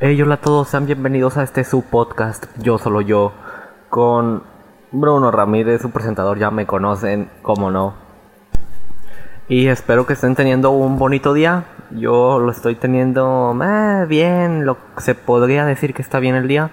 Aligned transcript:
Hey, 0.00 0.20
hola 0.20 0.34
a 0.34 0.40
todos, 0.40 0.68
sean 0.68 0.86
bienvenidos 0.86 1.36
a 1.36 1.44
este 1.44 1.62
su 1.62 1.82
podcast, 1.82 2.46
Yo 2.58 2.78
Solo 2.78 3.00
Yo, 3.00 3.32
con 3.88 4.42
Bruno 4.90 5.30
Ramírez, 5.30 5.80
su 5.80 5.90
presentador, 5.90 6.38
ya 6.38 6.50
me 6.50 6.66
conocen, 6.66 7.30
como 7.42 7.70
no. 7.70 7.94
Y 9.48 9.68
espero 9.68 10.04
que 10.04 10.14
estén 10.14 10.34
teniendo 10.34 10.72
un 10.72 10.98
bonito 10.98 11.32
día. 11.32 11.64
Yo 11.90 12.40
lo 12.40 12.50
estoy 12.50 12.74
teniendo 12.74 13.56
eh, 13.62 14.04
bien, 14.06 14.66
lo 14.66 14.78
se 14.98 15.14
podría 15.14 15.64
decir 15.64 15.94
que 15.94 16.02
está 16.02 16.18
bien 16.18 16.34
el 16.34 16.48
día. 16.48 16.70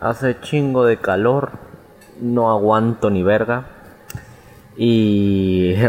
Hace 0.00 0.40
chingo 0.40 0.84
de 0.84 0.96
calor, 0.96 1.52
no 2.20 2.50
aguanto 2.50 3.10
ni 3.10 3.22
verga. 3.22 3.66
Y... 4.76 5.76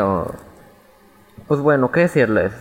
Pues 1.48 1.60
bueno, 1.60 1.92
¿qué 1.92 2.00
decirles? 2.00 2.52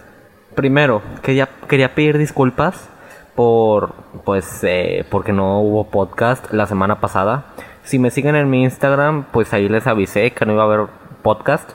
Primero, 0.54 1.00
quería, 1.22 1.48
quería 1.68 1.94
pedir 1.94 2.18
disculpas 2.18 2.90
por 3.34 3.94
pues 4.24 4.62
eh, 4.62 5.04
porque 5.10 5.32
no 5.32 5.60
hubo 5.60 5.84
podcast 5.90 6.52
la 6.52 6.66
semana 6.66 7.00
pasada. 7.00 7.46
Si 7.82 7.98
me 7.98 8.10
siguen 8.10 8.36
en 8.36 8.48
mi 8.48 8.62
Instagram, 8.62 9.26
pues 9.32 9.52
ahí 9.52 9.68
les 9.68 9.86
avisé 9.86 10.30
que 10.30 10.46
no 10.46 10.52
iba 10.54 10.62
a 10.62 10.66
haber 10.66 10.86
podcast. 11.22 11.70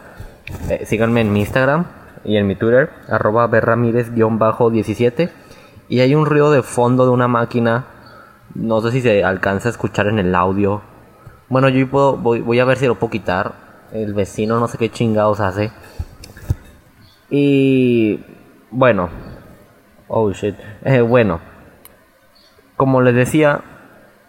Eh, 0.70 0.86
síganme 0.86 1.22
en 1.22 1.32
mi 1.32 1.42
Instagram 1.42 1.86
y 2.24 2.38
en 2.38 2.48
mi 2.48 2.56
Twitter, 2.56 2.90
arroba 3.08 3.48
berramírez-17. 3.48 5.30
Y 5.90 6.00
hay 6.02 6.16
un 6.16 6.26
ruido 6.26 6.52
de 6.52 6.64
fondo 6.64 7.06
de 7.06 7.12
una 7.12 7.28
máquina. 7.28 7.86
No 8.56 8.82
sé 8.82 8.92
si 8.92 9.02
se 9.02 9.24
alcanza 9.24 9.70
a 9.70 9.72
escuchar 9.72 10.08
en 10.08 10.20
el 10.20 10.34
audio. 10.36 10.82
Bueno, 11.50 11.70
yo 11.70 11.88
puedo, 11.90 12.18
voy, 12.18 12.42
voy 12.42 12.60
a 12.60 12.66
ver 12.66 12.78
si 12.78 12.88
lo 12.88 12.96
puedo 12.96 13.12
quitar. 13.12 13.54
El 13.92 14.14
vecino 14.14 14.60
no 14.60 14.68
sé 14.68 14.78
qué 14.78 14.90
chingados 14.90 15.40
hace. 15.40 15.72
Y 17.30 18.24
bueno. 18.72 19.10
Oh 20.08 20.32
shit. 20.32 20.56
Eh, 20.84 21.02
bueno. 21.02 21.49
Como 22.80 23.02
les 23.02 23.14
decía, 23.14 23.60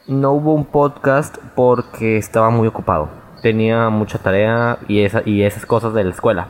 no 0.09 0.33
hubo 0.33 0.55
un 0.55 0.65
podcast 0.65 1.39
porque 1.55 2.17
estaba 2.17 2.51
muy 2.51 2.67
ocupado. 2.67 3.09
Tenía 3.43 3.91
mucha 3.91 4.19
tarea 4.19 4.79
y, 4.89 5.05
esa, 5.05 5.23
y 5.25 5.43
esas 5.43 5.67
cosas 5.67 5.95
de 5.95 6.03
la 6.03 6.11
escuela. 6.11 6.49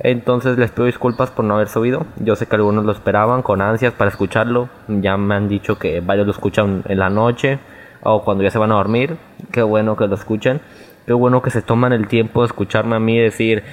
Entonces 0.00 0.58
les 0.58 0.70
pido 0.70 0.84
disculpas 0.84 1.30
por 1.30 1.46
no 1.46 1.54
haber 1.54 1.68
subido. 1.68 2.04
Yo 2.16 2.36
sé 2.36 2.44
que 2.44 2.56
algunos 2.56 2.84
lo 2.84 2.92
esperaban 2.92 3.40
con 3.40 3.62
ansias 3.62 3.94
para 3.94 4.10
escucharlo. 4.10 4.68
Ya 4.86 5.16
me 5.16 5.34
han 5.34 5.48
dicho 5.48 5.78
que 5.78 6.00
varios 6.00 6.26
lo 6.26 6.32
escuchan 6.32 6.82
en 6.90 6.98
la 6.98 7.08
noche 7.08 7.58
o 8.02 8.22
cuando 8.22 8.44
ya 8.44 8.50
se 8.50 8.58
van 8.58 8.72
a 8.72 8.74
dormir. 8.74 9.16
Qué 9.50 9.62
bueno 9.62 9.96
que 9.96 10.06
lo 10.06 10.16
escuchen. 10.16 10.60
Qué 11.06 11.14
bueno 11.14 11.40
que 11.40 11.48
se 11.48 11.62
toman 11.62 11.94
el 11.94 12.06
tiempo 12.06 12.42
de 12.42 12.48
escucharme 12.48 12.96
a 12.96 13.00
mí 13.00 13.18
decir 13.18 13.64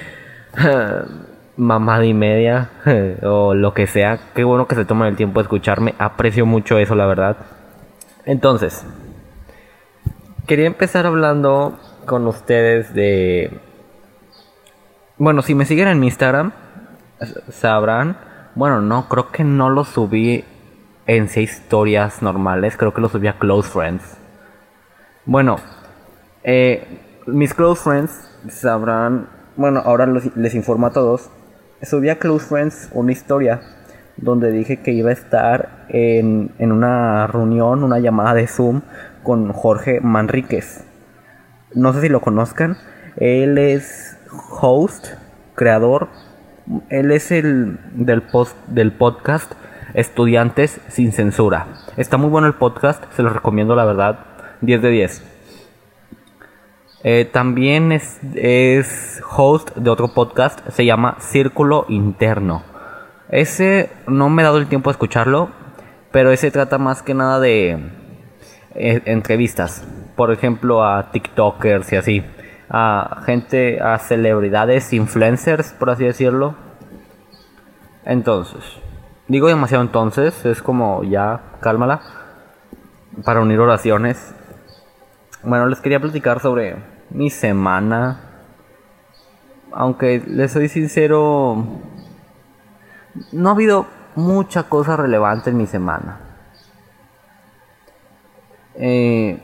mamada 1.57 2.05
y 2.05 2.13
media 2.13 2.69
o 3.23 3.53
lo 3.53 3.73
que 3.73 3.87
sea. 3.87 4.19
Qué 4.33 4.43
bueno 4.43 4.67
que 4.67 4.75
se 4.75 4.85
toman 4.85 5.09
el 5.09 5.15
tiempo 5.15 5.39
de 5.39 5.43
escucharme. 5.43 5.95
Aprecio 5.97 6.45
mucho 6.45 6.77
eso, 6.77 6.95
la 6.95 7.05
verdad. 7.05 7.37
Entonces, 8.25 8.85
quería 10.47 10.67
empezar 10.67 11.05
hablando 11.05 11.79
con 12.05 12.27
ustedes 12.27 12.93
de... 12.93 13.59
Bueno, 15.17 15.41
si 15.41 15.55
me 15.55 15.65
siguen 15.65 15.87
en 15.87 16.03
Instagram, 16.03 16.51
sabrán... 17.49 18.17
Bueno, 18.53 18.81
no, 18.81 19.07
creo 19.07 19.31
que 19.31 19.43
no 19.43 19.69
lo 19.69 19.85
subí 19.85 20.43
en 21.07 21.29
seis 21.29 21.53
historias 21.53 22.21
normales. 22.21 22.75
Creo 22.75 22.93
que 22.93 23.01
lo 23.01 23.09
subí 23.09 23.27
a 23.27 23.39
Close 23.39 23.69
Friends. 23.69 24.17
Bueno, 25.25 25.57
eh, 26.43 27.21
mis 27.27 27.53
Close 27.53 27.81
Friends 27.81 28.11
sabrán... 28.49 29.29
Bueno, 29.55 29.81
ahora 29.85 30.07
les 30.07 30.55
informo 30.55 30.87
a 30.87 30.91
todos 30.91 31.29
subí 31.83 32.09
a 32.09 32.19
Close 32.19 32.45
Friends 32.45 32.89
una 32.93 33.11
historia 33.11 33.61
donde 34.17 34.51
dije 34.51 34.77
que 34.77 34.91
iba 34.91 35.09
a 35.09 35.13
estar 35.13 35.85
en, 35.89 36.51
una 36.59 37.27
reunión, 37.27 37.83
una 37.83 37.99
llamada 37.99 38.33
de 38.35 38.47
Zoom 38.47 38.81
con 39.23 39.51
Jorge 39.51 39.99
Manríquez. 39.99 40.83
No 41.73 41.93
sé 41.93 42.01
si 42.01 42.09
lo 42.09 42.21
conozcan. 42.21 42.77
Él 43.17 43.57
es 43.57 44.17
host, 44.49 45.07
creador. 45.55 46.09
Él 46.89 47.11
es 47.11 47.31
el 47.31 47.79
del, 47.93 48.21
post, 48.21 48.55
del 48.67 48.91
podcast 48.91 49.53
Estudiantes 49.93 50.79
sin 50.87 51.11
Censura. 51.11 51.67
Está 51.97 52.17
muy 52.17 52.29
bueno 52.29 52.47
el 52.47 52.53
podcast, 52.53 53.03
se 53.13 53.23
lo 53.23 53.29
recomiendo 53.29 53.75
la 53.75 53.85
verdad. 53.85 54.19
10 54.61 54.81
de 54.81 54.89
10. 54.89 55.30
Eh, 57.03 57.25
también 57.25 57.91
es, 57.91 58.19
es, 58.35 59.23
host 59.35 59.75
de 59.75 59.89
otro 59.89 60.13
podcast, 60.13 60.59
se 60.69 60.85
llama 60.85 61.17
Círculo 61.19 61.85
Interno. 61.89 62.63
Ese 63.29 63.89
no 64.07 64.29
me 64.29 64.43
he 64.43 64.45
dado 64.45 64.59
el 64.59 64.67
tiempo 64.67 64.89
de 64.89 64.93
escucharlo, 64.93 65.49
pero 66.11 66.31
ese 66.31 66.51
trata 66.51 66.77
más 66.77 67.01
que 67.01 67.15
nada 67.15 67.39
de 67.39 67.71
eh, 68.75 69.01
entrevistas. 69.05 69.83
Por 70.15 70.31
ejemplo, 70.31 70.83
a 70.83 71.11
TikTokers 71.11 71.91
y 71.91 71.95
así. 71.95 72.23
A 72.69 73.21
gente, 73.25 73.81
a 73.81 73.97
celebridades, 73.97 74.93
influencers, 74.93 75.73
por 75.73 75.89
así 75.89 76.03
decirlo. 76.03 76.55
Entonces, 78.05 78.63
digo 79.27 79.47
demasiado 79.47 79.83
entonces, 79.83 80.45
es 80.45 80.61
como 80.61 81.03
ya, 81.03 81.41
cálmala. 81.61 82.01
Para 83.25 83.41
unir 83.41 83.59
oraciones. 83.59 84.35
Bueno, 85.43 85.65
les 85.67 85.79
quería 85.79 85.99
platicar 85.99 86.39
sobre 86.39 86.75
mi 87.09 87.31
semana. 87.31 88.19
Aunque 89.71 90.23
les 90.27 90.51
soy 90.51 90.69
sincero, 90.69 91.65
no 93.31 93.49
ha 93.49 93.51
habido 93.53 93.87
mucha 94.15 94.63
cosa 94.63 94.95
relevante 94.95 95.49
en 95.49 95.57
mi 95.57 95.65
semana. 95.65 96.19
Eh, 98.75 99.41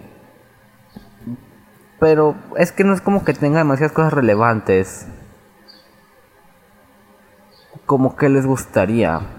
pero 2.00 2.36
es 2.57 2.72
que 2.72 2.84
no 2.84 2.94
es 2.94 3.02
como 3.02 3.25
que 3.25 3.34
tenga 3.34 3.57
demasiadas 3.57 3.91
cosas 3.91 4.13
relevantes. 4.13 5.07
Como 7.88 8.16
que 8.16 8.30
les 8.30 8.46
gustaría. 8.46 9.37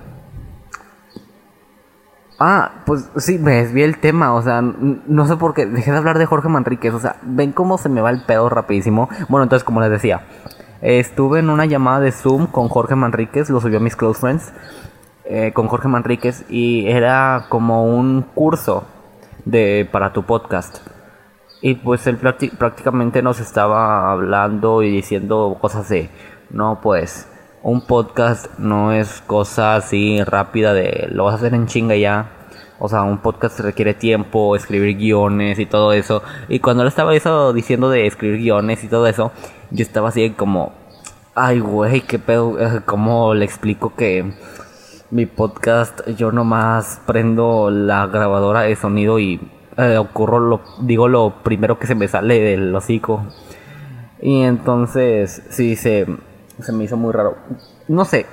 Ah, 2.41 2.83
pues 2.87 3.11
sí, 3.17 3.37
me 3.37 3.57
desvié 3.57 3.85
el 3.85 3.99
tema, 3.99 4.33
o 4.33 4.43
sea, 4.43 4.63
no 4.63 5.27
sé 5.27 5.37
por 5.37 5.55
qué, 5.55 5.67
dejé 5.67 5.91
de 5.91 5.97
hablar 5.97 6.19
de 6.19 6.27
Jorge 6.27 6.49
Manríquez, 6.49 6.95
o 6.95 7.01
sea, 7.01 7.17
ven 7.23 7.51
cómo 7.51 7.79
se 7.79 7.89
me 7.89 8.01
va 8.01 8.11
el 8.11 8.23
pedo 8.23 8.49
rapidísimo. 8.49 9.09
Bueno, 9.29 9.43
entonces, 9.43 9.65
como 9.65 9.81
les 9.81 9.91
decía, 9.91 10.23
estuve 10.81 11.41
en 11.41 11.51
una 11.51 11.67
llamada 11.67 11.99
de 11.99 12.13
Zoom 12.13 12.47
con 12.47 12.69
Jorge 12.69 12.95
Manríquez, 12.95 13.51
lo 13.51 13.61
subió 13.61 13.79
a 13.79 13.83
mis 13.83 13.97
close 13.97 14.21
friends, 14.21 14.53
eh, 15.25 15.51
con 15.53 15.67
Jorge 15.67 15.89
Manríquez, 15.89 16.45
y 16.49 16.87
era 16.87 17.47
como 17.49 17.85
un 17.85 18.23
curso 18.23 18.85
de 19.45 19.89
para 19.91 20.13
tu 20.13 20.23
podcast. 20.23 20.79
Y 21.61 21.75
pues 21.75 22.07
él 22.07 22.19
prácticamente 22.19 23.21
nos 23.21 23.41
estaba 23.41 24.13
hablando 24.13 24.85
y 24.85 24.93
diciendo 24.93 25.59
cosas 25.61 25.89
de, 25.89 26.09
no, 26.51 26.79
pues 26.81 27.29
un 27.63 27.87
podcast 27.87 28.59
no 28.59 28.93
es 28.93 29.21
cosa 29.27 29.77
así 29.77 30.23
rápida 30.23 30.73
de 30.75 31.09
lo 31.11 31.25
vas 31.25 31.35
a 31.35 31.37
hacer 31.39 31.55
en 31.55 31.67
chinga 31.67 31.97
ya. 31.97 32.31
O 32.79 32.89
sea, 32.89 33.03
un 33.03 33.19
podcast 33.19 33.59
requiere 33.61 33.95
tiempo, 33.95 34.55
escribir 34.55 34.97
guiones 34.97 35.59
y 35.59 35.67
todo 35.67 35.93
eso. 35.93 36.23
Y 36.49 36.61
cuando 36.61 36.83
él 36.85 36.89
estaba 36.89 37.15
eso 37.15 37.53
diciendo 37.53 37.91
de 37.91 38.07
escribir 38.07 38.39
guiones 38.39 38.85
y 38.85 38.89
todo 38.89 39.09
eso, 39.09 39.33
yo 39.71 39.83
estaba 39.83 40.11
así 40.11 40.31
como, 40.31 40.73
ay 41.35 41.59
güey, 41.59 42.03
qué 42.03 42.21
pedo, 42.21 42.57
¿cómo 42.87 43.35
le 43.35 43.45
explico 43.45 43.95
que 43.97 44.33
mi 45.11 45.27
podcast 45.27 46.07
yo 46.17 46.31
nomás 46.31 47.01
prendo 47.07 47.71
la 47.71 48.07
grabadora 48.07 48.63
de 48.63 48.77
sonido 48.77 49.19
y 49.19 49.41
eh, 49.77 49.97
ocurro 49.97 50.39
lo, 50.39 50.61
digo 50.81 51.09
lo 51.09 51.43
primero 51.43 51.79
que 51.79 51.87
se 51.87 51.95
me 51.95 52.07
sale 52.07 52.41
del 52.41 52.75
hocico. 52.75 53.25
Y 54.21 54.43
entonces, 54.43 55.43
sí, 55.51 55.77
se 55.77 56.07
se 56.61 56.73
me 56.73 56.85
hizo 56.85 56.97
muy 56.97 57.13
raro. 57.13 57.37
No 57.89 58.05
sé, 58.05 58.27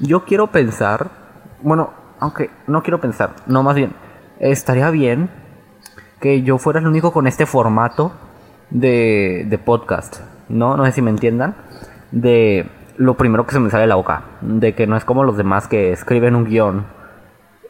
yo 0.00 0.24
quiero 0.24 0.48
pensar, 0.48 1.10
bueno, 1.62 1.90
aunque 2.18 2.50
no 2.66 2.82
quiero 2.82 3.00
pensar, 3.00 3.34
no 3.46 3.62
más 3.62 3.76
bien, 3.76 3.92
estaría 4.38 4.90
bien 4.90 5.30
que 6.20 6.42
yo 6.42 6.58
fuera 6.58 6.80
el 6.80 6.86
único 6.86 7.12
con 7.12 7.26
este 7.26 7.46
formato 7.46 8.12
de, 8.70 9.46
de 9.48 9.58
podcast, 9.58 10.20
¿no? 10.48 10.76
No 10.76 10.84
sé 10.86 10.92
si 10.92 11.02
me 11.02 11.10
entiendan, 11.10 11.54
de 12.10 12.68
lo 12.96 13.14
primero 13.16 13.46
que 13.46 13.52
se 13.52 13.60
me 13.60 13.70
sale 13.70 13.82
de 13.82 13.88
la 13.88 13.96
boca, 13.96 14.22
de 14.40 14.74
que 14.74 14.86
no 14.86 14.96
es 14.96 15.04
como 15.04 15.24
los 15.24 15.36
demás 15.36 15.68
que 15.68 15.92
escriben 15.92 16.34
un 16.34 16.44
guion 16.44 16.86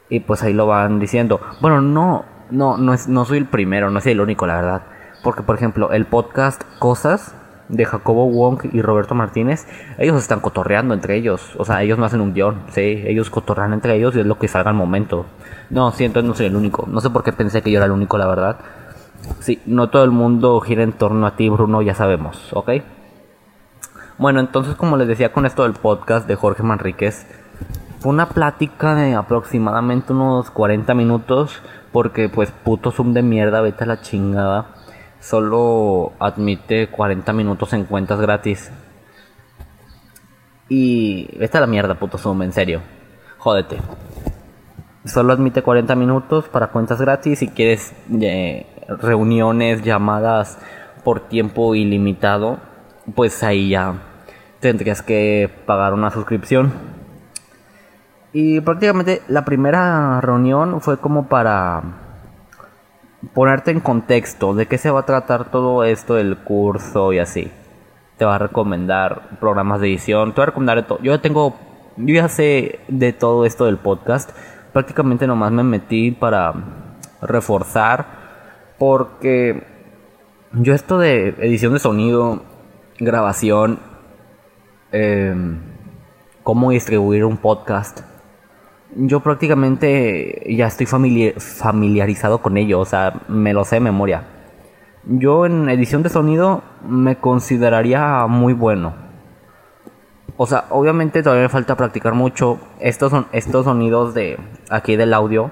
y 0.09 0.21
pues 0.21 0.43
ahí 0.43 0.53
lo 0.53 0.67
van 0.67 0.99
diciendo. 0.99 1.41
Bueno, 1.61 1.81
no, 1.81 2.25
no, 2.51 2.77
no, 2.77 2.95
es, 2.95 3.09
no 3.09 3.25
soy 3.25 3.39
el 3.39 3.47
primero, 3.47 3.91
no 3.91 4.01
soy 4.01 4.13
el 4.13 4.21
único, 4.21 4.47
la 4.47 4.57
verdad. 4.57 4.83
Porque, 5.23 5.43
por 5.43 5.57
ejemplo, 5.57 5.91
el 5.93 6.07
podcast 6.07 6.63
Cosas 6.79 7.35
de 7.69 7.85
Jacobo 7.85 8.29
Wong 8.31 8.61
y 8.73 8.83
Roberto 8.83 9.15
Martínez, 9.15 9.67
ellos 9.99 10.21
están 10.21 10.41
cotorreando 10.41 10.95
entre 10.95 11.17
ellos. 11.17 11.55
O 11.59 11.65
sea, 11.65 11.83
ellos 11.83 11.99
no 11.99 12.05
hacen 12.05 12.21
un 12.21 12.35
guion, 12.35 12.63
¿sí? 12.71 13.03
Ellos 13.07 13.31
cotorrean 13.31 13.73
entre 13.73 13.97
ellos 13.97 14.15
y 14.17 14.21
es 14.21 14.27
lo 14.27 14.39
que 14.39 14.49
salga 14.49 14.71
al 14.71 14.77
momento. 14.77 15.27
No, 15.71 15.91
siento 15.93 16.23
no 16.23 16.35
soy 16.35 16.47
el 16.47 16.57
único. 16.57 16.87
No 16.87 17.01
sé 17.01 17.11
por 17.11 17.25
qué 17.25 17.33
pensé 17.33 17.63
que 17.63 17.71
yo 17.71 17.79
era 17.79 17.87
el 17.87 17.93
único, 17.93 18.19
la 18.19 18.27
verdad. 18.27 18.59
Sí, 19.41 19.61
no 19.67 19.91
todo 19.91 20.05
el 20.05 20.11
mundo 20.11 20.61
gira 20.61 20.83
en 20.83 20.93
torno 20.93 21.27
a 21.27 21.37
ti, 21.37 21.49
Bruno, 21.49 21.83
ya 21.83 21.95
sabemos, 21.95 22.53
¿ok? 22.53 22.71
Bueno, 24.19 24.41
entonces, 24.41 24.77
como 24.77 24.97
les 24.97 25.09
decía 25.09 25.33
con 25.33 25.45
esto 25.45 25.65
del 25.65 25.73
podcast 25.75 26.27
de 26.27 26.37
Jorge 26.37 26.63
Manríquez, 26.63 27.27
fue 27.99 28.13
una 28.13 28.29
plática 28.29 28.95
de 28.95 29.15
aproximadamente 29.15 30.13
unos 30.13 30.51
40 30.51 30.95
minutos 30.95 31.61
porque 31.93 32.29
pues 32.29 32.51
puto 32.51 32.93
Zoom 32.93 33.15
de 33.15 33.23
mierda, 33.23 33.61
vete 33.61 33.85
a 33.85 33.87
la 33.87 34.01
chingada. 34.01 34.67
Solo 35.27 36.13
admite 36.21 36.87
40 36.87 37.33
minutos 37.33 37.73
en 37.73 37.83
cuentas 37.83 38.21
gratis. 38.21 38.71
Y 40.69 41.37
vete 41.37 41.59
a 41.59 41.63
la 41.63 41.67
mierda, 41.67 41.97
puto 41.97 42.17
Zoom, 42.17 42.43
en 42.43 42.53
serio. 42.53 42.81
Jódete. 43.39 43.79
Solo 45.05 45.33
admite 45.33 45.63
40 45.63 45.97
minutos 45.97 46.49
para 46.49 46.69
cuentas 46.69 47.01
gratis 47.01 47.41
si 47.41 47.49
quieres 47.49 47.93
eh, 48.21 48.67
reuniones, 48.87 49.83
llamadas 49.83 50.61
por 51.03 51.19
tiempo 51.19 51.75
ilimitado, 51.75 52.61
pues 53.17 53.43
ahí 53.43 53.71
ya 53.71 53.95
tendrías 54.61 55.03
que 55.03 55.51
pagar 55.67 55.93
una 55.93 56.13
suscripción. 56.13 56.73
Y 58.33 58.61
prácticamente 58.61 59.23
la 59.27 59.45
primera 59.45 60.21
reunión 60.21 60.81
fue 60.81 60.99
como 60.99 61.27
para 61.27 62.06
ponerte 63.35 63.71
en 63.71 63.81
contexto 63.81 64.55
de 64.55 64.67
qué 64.67 64.79
se 64.79 64.91
va 64.91 65.01
a 65.01 65.07
tratar 65.07 65.51
todo 65.51 65.85
esto 65.85 66.15
del 66.15 66.37
curso 66.39 67.13
y 67.13 67.19
así. 67.19 67.51
Te 68.17 68.25
va 68.25 68.37
a 68.37 68.39
recomendar 68.39 69.39
programas 69.41 69.81
de 69.81 69.89
edición, 69.89 70.33
te 70.33 70.41
va 70.41 70.45
a 70.45 70.47
recomendar 70.47 70.87
todo. 70.87 70.99
Yo 71.03 71.21
tengo, 71.21 71.57
yo 71.97 72.15
ya 72.15 72.29
sé 72.29 72.81
de 72.89 73.13
todo 73.13 73.45
esto 73.45 73.67
del 73.67 73.77
podcast. 73.77 74.31
Prácticamente 74.73 75.27
nomás 75.27 75.53
me 75.53 75.63
metí 75.63 76.11
para 76.11 76.55
reforzar 77.21 78.07
porque 78.79 79.63
yo 80.53 80.75
esto 80.75 80.99
de 80.99 81.29
edición 81.41 81.73
de 81.73 81.79
sonido, 81.79 82.43
grabación, 82.99 83.79
em, 84.93 85.61
cómo 86.43 86.71
distribuir 86.71 87.25
un 87.25 87.37
podcast, 87.37 88.01
yo 88.99 89.21
prácticamente 89.21 90.43
ya 90.57 90.67
estoy 90.67 90.87
familiarizado 90.87 92.39
con 92.39 92.57
ello, 92.57 92.81
o 92.81 92.85
sea, 92.85 93.21
me 93.29 93.53
lo 93.53 93.65
sé 93.65 93.77
de 93.77 93.81
memoria. 93.81 94.25
Yo 95.05 95.47
en 95.47 95.69
edición 95.69 96.03
de 96.03 96.09
sonido 96.09 96.63
me 96.87 97.17
consideraría 97.17 98.27
muy 98.27 98.55
bueno. 98.55 98.95
O 100.39 100.47
sea, 100.47 100.65
obviamente 100.71 101.23
todavía 101.23 101.45
me 101.45 101.49
falta 101.49 101.77
practicar 101.77 102.15
mucho. 102.15 102.59
Estos 102.81 103.11
son 103.11 103.27
estos 103.33 103.65
sonidos 103.65 104.15
de 104.15 104.39
aquí 104.69 104.97
del 104.97 105.15
audio. 105.15 105.51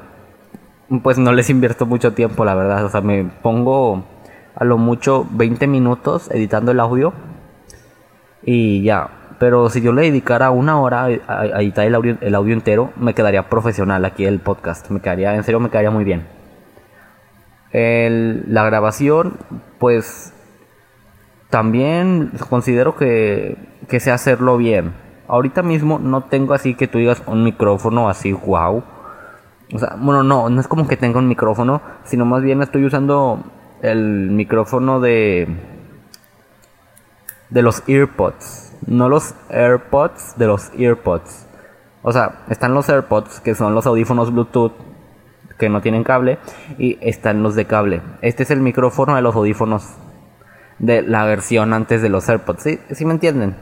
Pues 1.02 1.18
no 1.18 1.32
les 1.32 1.50
invierto 1.50 1.86
mucho 1.86 2.12
tiempo, 2.14 2.44
la 2.44 2.54
verdad. 2.54 2.84
O 2.84 2.88
sea, 2.88 3.00
me 3.00 3.24
pongo 3.24 4.04
a 4.54 4.64
lo 4.64 4.76
mucho 4.76 5.26
20 5.30 5.66
minutos 5.66 6.30
editando 6.30 6.72
el 6.72 6.80
audio. 6.80 7.12
Y 8.42 8.82
ya, 8.82 9.10
pero 9.38 9.68
si 9.70 9.80
yo 9.80 9.92
le 9.92 10.02
dedicara 10.02 10.50
una 10.50 10.80
hora 10.80 11.04
a, 11.04 11.60
editar 11.60 11.86
el 11.86 11.94
audio, 11.94 12.16
el 12.20 12.34
audio 12.34 12.54
entero, 12.54 12.92
me 12.96 13.14
quedaría 13.14 13.48
profesional 13.48 14.04
aquí 14.04 14.24
el 14.24 14.40
podcast. 14.40 14.90
Me 14.90 15.00
quedaría, 15.00 15.34
en 15.34 15.44
serio, 15.44 15.60
me 15.60 15.70
quedaría 15.70 15.90
muy 15.90 16.04
bien. 16.04 16.26
la 17.72 18.64
grabación, 18.64 19.38
pues 19.78 20.32
también 21.50 22.32
considero 22.48 22.96
que, 22.96 23.56
que 23.88 24.00
sé 24.00 24.10
hacerlo 24.10 24.56
bien. 24.56 24.92
Ahorita 25.26 25.62
mismo 25.62 25.98
no 25.98 26.24
tengo 26.24 26.54
así 26.54 26.74
que 26.74 26.86
tú 26.86 26.98
digas 26.98 27.22
un 27.26 27.44
micrófono 27.44 28.08
así, 28.08 28.32
wow. 28.32 28.82
O 29.72 29.78
sea, 29.78 29.96
bueno, 29.98 30.22
no, 30.22 30.48
no 30.50 30.60
es 30.60 30.68
como 30.68 30.86
que 30.86 30.96
tenga 30.96 31.18
un 31.18 31.28
micrófono, 31.28 31.80
sino 32.04 32.24
más 32.24 32.42
bien 32.42 32.62
estoy 32.62 32.84
usando 32.84 33.42
el 33.82 34.30
micrófono 34.30 35.00
de 35.00 35.48
de 37.50 37.62
los 37.62 37.82
earpods 37.86 38.63
no 38.86 39.08
los 39.08 39.34
AirPods 39.50 40.36
de 40.36 40.46
los 40.46 40.70
EarPods. 40.76 41.46
O 42.02 42.12
sea, 42.12 42.44
están 42.48 42.74
los 42.74 42.88
AirPods, 42.88 43.40
que 43.40 43.54
son 43.54 43.74
los 43.74 43.86
audífonos 43.86 44.32
Bluetooth 44.32 44.72
que 45.58 45.68
no 45.68 45.80
tienen 45.80 46.04
cable, 46.04 46.38
y 46.78 46.98
están 47.00 47.42
los 47.42 47.54
de 47.54 47.66
cable. 47.66 48.02
Este 48.22 48.42
es 48.42 48.50
el 48.50 48.60
micrófono 48.60 49.14
de 49.14 49.22
los 49.22 49.34
audífonos 49.34 49.94
de 50.78 51.02
la 51.02 51.24
versión 51.24 51.72
antes 51.72 52.02
de 52.02 52.08
los 52.08 52.28
AirPods. 52.28 52.62
¿Sí, 52.62 52.80
¿Sí 52.90 53.04
me 53.04 53.12
entienden? 53.12 53.56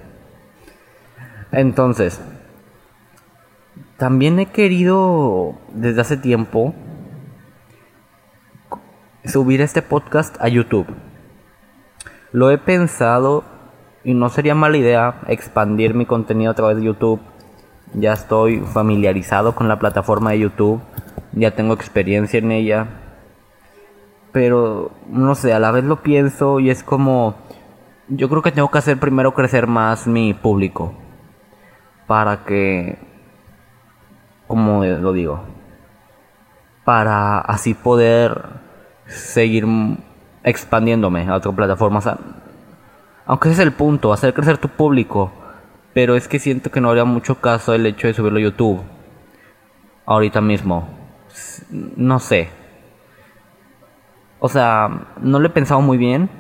Entonces, 1.53 2.20
también 3.99 4.38
he 4.38 4.47
querido 4.47 5.55
desde 5.75 6.00
hace 6.00 6.17
tiempo 6.17 6.75
subir 9.25 9.61
este 9.61 9.82
podcast 9.82 10.37
a 10.41 10.49
YouTube. 10.49 10.87
Lo 12.32 12.50
he 12.50 12.58
pensado 12.58 13.44
y 14.04 14.14
no 14.14 14.28
sería 14.28 14.54
mala 14.54 14.76
idea 14.76 15.20
expandir 15.28 15.94
mi 15.94 16.06
contenido 16.06 16.50
a 16.50 16.54
través 16.54 16.76
de 16.76 16.84
YouTube. 16.84 17.20
Ya 17.94 18.12
estoy 18.12 18.60
familiarizado 18.60 19.54
con 19.54 19.69
la 19.69 19.78
plataforma 19.78 20.31
de 20.31 20.40
YouTube. 20.40 20.81
Ya 21.32 21.52
tengo 21.52 21.75
experiencia 21.75 22.38
en 22.38 22.52
ella. 22.52 22.87
Pero 24.32 24.90
no 25.08 25.34
sé, 25.34 25.52
a 25.52 25.58
la 25.58 25.70
vez 25.70 25.84
lo 25.84 26.02
pienso 26.02 26.58
y 26.58 26.70
es 26.70 26.82
como... 26.82 27.37
Yo 28.08 28.28
creo 28.28 28.43
que 28.43 28.50
tengo 28.50 28.70
que 28.70 28.78
hacer 28.78 28.99
primero 28.99 29.34
crecer 29.34 29.66
más 29.66 30.06
mi 30.06 30.34
público. 30.34 30.94
Para 32.06 32.44
que... 32.44 32.98
Como 34.46 34.84
lo 34.84 35.12
digo? 35.12 35.44
Para 36.84 37.38
así 37.38 37.75
poder 37.75 38.43
seguir 39.06 39.66
expandiéndome 40.43 41.28
a 41.28 41.37
otras 41.37 41.55
plataformas. 41.55 42.08
Aunque 43.26 43.48
ese 43.48 43.62
es 43.62 43.66
el 43.66 43.72
punto, 43.72 44.12
hacer 44.12 44.34
crecer 44.34 44.58
tu 44.58 44.69
público. 44.69 45.32
Pero 45.94 46.16
es 46.16 46.26
que 46.26 46.38
siento 46.38 46.70
que 46.70 46.80
no 46.80 46.88
habría 46.88 47.04
mucho 47.04 47.40
caso 47.40 47.74
el 47.74 47.86
hecho 47.86 48.06
de 48.06 48.14
subirlo 48.14 48.38
a 48.38 48.42
YouTube. 48.42 48.82
Ahorita 50.06 50.40
mismo. 50.40 50.88
No 51.70 52.19
sé. 52.19 52.48
O 54.40 54.48
sea, 54.48 55.06
no 55.20 55.38
lo 55.38 55.46
he 55.46 55.50
pensado 55.50 55.80
muy 55.80 55.98
bien. 55.98 56.30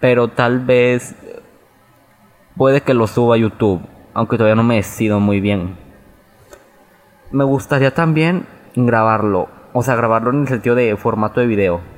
Pero 0.00 0.28
tal 0.28 0.60
vez 0.60 1.14
puede 2.56 2.80
que 2.80 2.94
lo 2.94 3.06
suba 3.06 3.34
a 3.34 3.38
YouTube. 3.38 3.82
Aunque 4.14 4.36
todavía 4.36 4.54
no 4.54 4.62
me 4.62 4.76
decido 4.76 5.20
muy 5.20 5.40
bien. 5.40 5.76
Me 7.32 7.44
gustaría 7.44 7.92
también 7.92 8.46
grabarlo. 8.76 9.48
O 9.72 9.82
sea, 9.82 9.96
grabarlo 9.96 10.30
en 10.30 10.42
el 10.42 10.48
sentido 10.48 10.76
de 10.76 10.96
formato 10.96 11.40
de 11.40 11.46
video 11.46 11.93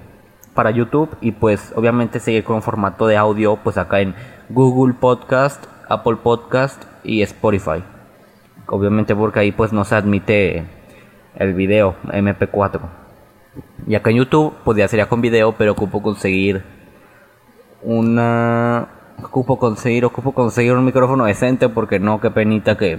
para 0.56 0.72
YouTube 0.72 1.16
y 1.20 1.30
pues 1.30 1.72
obviamente 1.76 2.18
seguir 2.18 2.42
con 2.42 2.62
formato 2.62 3.06
de 3.06 3.16
audio 3.16 3.56
pues 3.62 3.78
acá 3.78 4.00
en 4.00 4.16
Google 4.48 4.94
Podcast, 4.94 5.64
Apple 5.88 6.16
Podcast 6.16 6.82
y 7.04 7.22
Spotify. 7.22 7.84
Obviamente 8.66 9.14
porque 9.14 9.38
ahí 9.38 9.52
pues 9.52 9.72
no 9.72 9.84
se 9.84 9.94
admite 9.94 10.64
el 11.36 11.54
video 11.54 11.94
MP4. 12.06 12.80
Y 13.86 13.94
acá 13.94 14.10
en 14.10 14.16
YouTube 14.16 14.54
pues 14.64 14.76
ya 14.76 14.88
sería 14.88 15.08
con 15.08 15.20
video, 15.20 15.52
pero 15.52 15.72
ocupo 15.72 16.02
conseguir 16.02 16.64
una 17.82 18.88
ocupo 19.22 19.58
conseguir, 19.58 20.04
ocupo 20.04 20.32
conseguir 20.32 20.72
un 20.72 20.84
micrófono 20.84 21.24
decente 21.24 21.68
porque 21.68 21.98
no, 22.00 22.20
qué 22.20 22.30
penita 22.30 22.76
que 22.76 22.98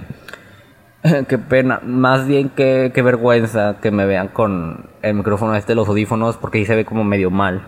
qué 1.28 1.38
pena, 1.38 1.80
más 1.84 2.26
bien 2.26 2.48
que, 2.48 2.90
vergüenza 2.94 3.76
que 3.80 3.90
me 3.90 4.04
vean 4.04 4.28
con 4.28 4.90
el 5.02 5.14
micrófono 5.14 5.54
este 5.54 5.74
los 5.74 5.88
audífonos 5.88 6.36
porque 6.36 6.58
ahí 6.58 6.66
se 6.66 6.74
ve 6.74 6.84
como 6.84 7.04
medio 7.04 7.30
mal. 7.30 7.62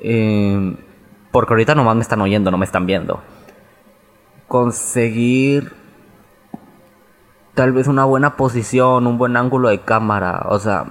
Eh, 0.00 0.76
porque 1.30 1.52
ahorita 1.52 1.74
nomás 1.74 1.96
me 1.96 2.02
están 2.02 2.20
oyendo, 2.20 2.50
no 2.50 2.58
me 2.58 2.64
están 2.64 2.86
viendo. 2.86 3.20
Conseguir 4.46 5.72
tal 7.54 7.72
vez 7.72 7.86
una 7.86 8.04
buena 8.04 8.36
posición, 8.36 9.06
un 9.06 9.18
buen 9.18 9.36
ángulo 9.36 9.68
de 9.68 9.80
cámara, 9.80 10.46
o 10.48 10.58
sea, 10.58 10.86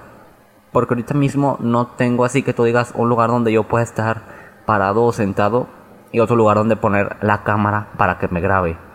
porque 0.70 0.94
ahorita 0.94 1.14
mismo 1.14 1.56
no 1.60 1.88
tengo 1.88 2.24
así 2.24 2.42
que 2.42 2.52
tú 2.52 2.62
digas 2.64 2.92
un 2.94 3.08
lugar 3.08 3.30
donde 3.30 3.52
yo 3.52 3.64
pueda 3.64 3.82
estar 3.82 4.22
parado 4.64 5.04
o 5.04 5.12
sentado 5.12 5.66
y 6.12 6.20
otro 6.20 6.36
lugar 6.36 6.56
donde 6.56 6.76
poner 6.76 7.16
la 7.20 7.42
cámara 7.42 7.88
para 7.96 8.18
que 8.18 8.28
me 8.28 8.40
grabe. 8.40 8.87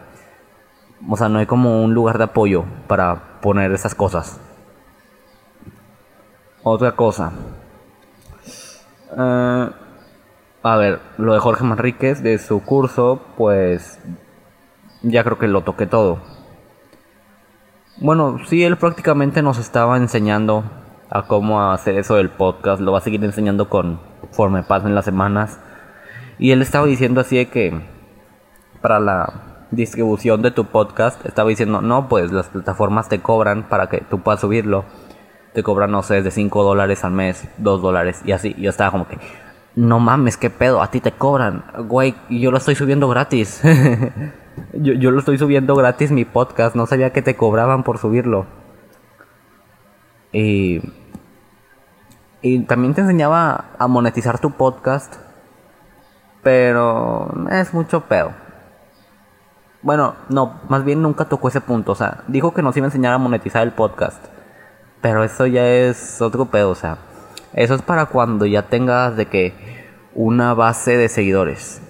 O 1.09 1.17
sea, 1.17 1.29
no 1.29 1.39
hay 1.39 1.45
como 1.45 1.83
un 1.83 1.93
lugar 1.93 2.17
de 2.17 2.25
apoyo 2.25 2.65
para 2.87 3.39
poner 3.41 3.71
esas 3.71 3.95
cosas. 3.95 4.39
Otra 6.63 6.93
cosa. 6.93 7.33
Eh, 9.17 9.69
a 10.63 10.77
ver, 10.77 11.01
lo 11.17 11.33
de 11.33 11.39
Jorge 11.39 11.65
Manríquez, 11.65 12.23
de 12.23 12.37
su 12.37 12.63
curso, 12.63 13.21
pues 13.37 13.99
ya 15.01 15.23
creo 15.23 15.37
que 15.37 15.47
lo 15.47 15.61
toqué 15.61 15.85
todo. 15.85 16.19
Bueno, 17.97 18.39
sí, 18.47 18.63
él 18.63 18.77
prácticamente 18.77 19.41
nos 19.41 19.59
estaba 19.59 19.97
enseñando 19.97 20.63
a 21.09 21.27
cómo 21.27 21.71
hacer 21.71 21.97
eso 21.97 22.15
del 22.15 22.29
podcast. 22.29 22.81
Lo 22.81 22.93
va 22.93 22.99
a 22.99 23.01
seguir 23.01 23.23
enseñando 23.23 23.69
con 23.69 23.99
conforme 24.21 24.63
pasen 24.63 24.95
las 24.95 25.05
semanas. 25.05 25.59
Y 26.39 26.51
él 26.51 26.61
estaba 26.61 26.87
diciendo 26.87 27.21
así 27.21 27.37
de 27.37 27.49
que 27.49 27.81
para 28.81 28.99
la 28.99 29.52
distribución 29.75 30.41
de 30.41 30.51
tu 30.51 30.65
podcast, 30.65 31.25
estaba 31.25 31.49
diciendo, 31.49 31.81
no, 31.81 32.07
pues 32.07 32.31
las 32.31 32.47
plataformas 32.47 33.09
te 33.09 33.19
cobran 33.19 33.63
para 33.63 33.87
que 33.87 33.99
tú 33.99 34.19
puedas 34.19 34.41
subirlo. 34.41 34.85
Te 35.53 35.63
cobran, 35.63 35.91
no 35.91 36.01
sé, 36.03 36.21
de 36.21 36.31
5 36.31 36.63
dólares 36.63 37.03
al 37.03 37.11
mes, 37.11 37.47
2 37.57 37.81
dólares 37.81 38.21
y 38.25 38.31
así. 38.31 38.55
Yo 38.57 38.69
estaba 38.69 38.91
como 38.91 39.07
que, 39.07 39.17
no 39.75 39.99
mames, 39.99 40.37
qué 40.37 40.49
pedo, 40.49 40.81
a 40.81 40.91
ti 40.91 40.99
te 40.99 41.11
cobran, 41.11 41.63
güey, 41.87 42.15
yo 42.29 42.51
lo 42.51 42.57
estoy 42.57 42.75
subiendo 42.75 43.07
gratis. 43.09 43.61
Yo, 44.73 44.93
yo 44.93 45.09
lo 45.09 45.17
estoy 45.17 45.39
subiendo 45.39 45.75
gratis 45.75 46.11
mi 46.11 46.25
podcast, 46.25 46.75
no 46.75 46.85
sabía 46.85 47.11
que 47.11 47.23
te 47.23 47.35
cobraban 47.35 47.81
por 47.81 47.97
subirlo. 47.97 48.45
Y, 50.31 50.79
y 52.43 52.59
también 52.65 52.93
te 52.93 53.01
enseñaba 53.01 53.65
a 53.79 53.87
monetizar 53.87 54.37
tu 54.37 54.51
podcast, 54.51 55.15
pero 56.43 57.31
es 57.49 57.73
mucho 57.73 58.01
pedo. 58.01 58.42
Bueno, 59.83 60.15
no, 60.29 60.61
más 60.69 60.85
bien 60.85 61.01
nunca 61.01 61.25
tocó 61.25 61.49
ese 61.49 61.59
punto. 61.59 61.91
O 61.91 61.95
sea, 61.95 62.23
dijo 62.27 62.53
que 62.53 62.61
nos 62.61 62.75
iba 62.77 62.85
a 62.85 62.87
enseñar 62.87 63.13
a 63.13 63.17
monetizar 63.17 63.63
el 63.63 63.73
podcast. 63.73 64.25
Pero 65.01 65.25
eso 65.25 65.45
ya 65.45 65.67
es 65.67 66.21
otro 66.21 66.45
pedo. 66.45 66.69
O 66.69 66.75
sea, 66.75 66.99
eso 67.53 67.75
es 67.75 67.81
para 67.81 68.05
cuando 68.05 68.45
ya 68.45 68.63
tengas 68.63 69.17
de 69.17 69.25
que 69.25 69.53
una 70.15 70.53
base 70.53 70.95
de 70.95 71.09
seguidores. 71.09 71.81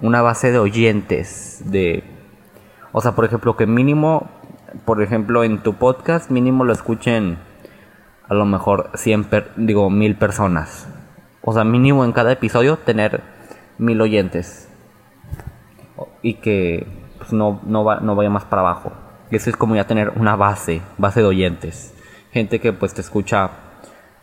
Una 0.00 0.22
base 0.22 0.52
de 0.52 0.60
oyentes. 0.60 1.62
De. 1.64 2.04
O 2.92 3.00
sea, 3.00 3.12
por 3.12 3.24
ejemplo, 3.24 3.56
que 3.56 3.66
mínimo. 3.66 4.30
Por 4.84 5.02
ejemplo, 5.02 5.42
en 5.42 5.62
tu 5.64 5.74
podcast, 5.74 6.30
mínimo 6.30 6.62
lo 6.64 6.72
escuchen. 6.72 7.38
A 8.28 8.34
lo 8.34 8.44
mejor 8.44 8.90
100, 8.94 9.28
digo, 9.56 9.90
mil 9.90 10.16
personas. 10.16 10.86
O 11.42 11.52
sea, 11.52 11.64
mínimo 11.64 12.04
en 12.04 12.12
cada 12.12 12.30
episodio 12.30 12.76
tener 12.76 13.22
mil 13.78 14.00
oyentes. 14.00 14.68
Y 16.22 16.34
que 16.34 17.05
pues, 17.26 17.32
no, 17.32 17.60
no, 17.64 17.84
va, 17.84 17.98
no 17.98 18.14
vaya 18.14 18.30
más 18.30 18.44
para 18.44 18.62
abajo. 18.62 18.92
Eso 19.32 19.50
es 19.50 19.56
como 19.56 19.74
ya 19.74 19.84
tener 19.84 20.10
una 20.10 20.36
base, 20.36 20.80
base 20.96 21.20
de 21.20 21.26
oyentes. 21.26 21.92
Gente 22.30 22.60
que 22.60 22.72
pues 22.72 22.94
te 22.94 23.00
escucha 23.00 23.50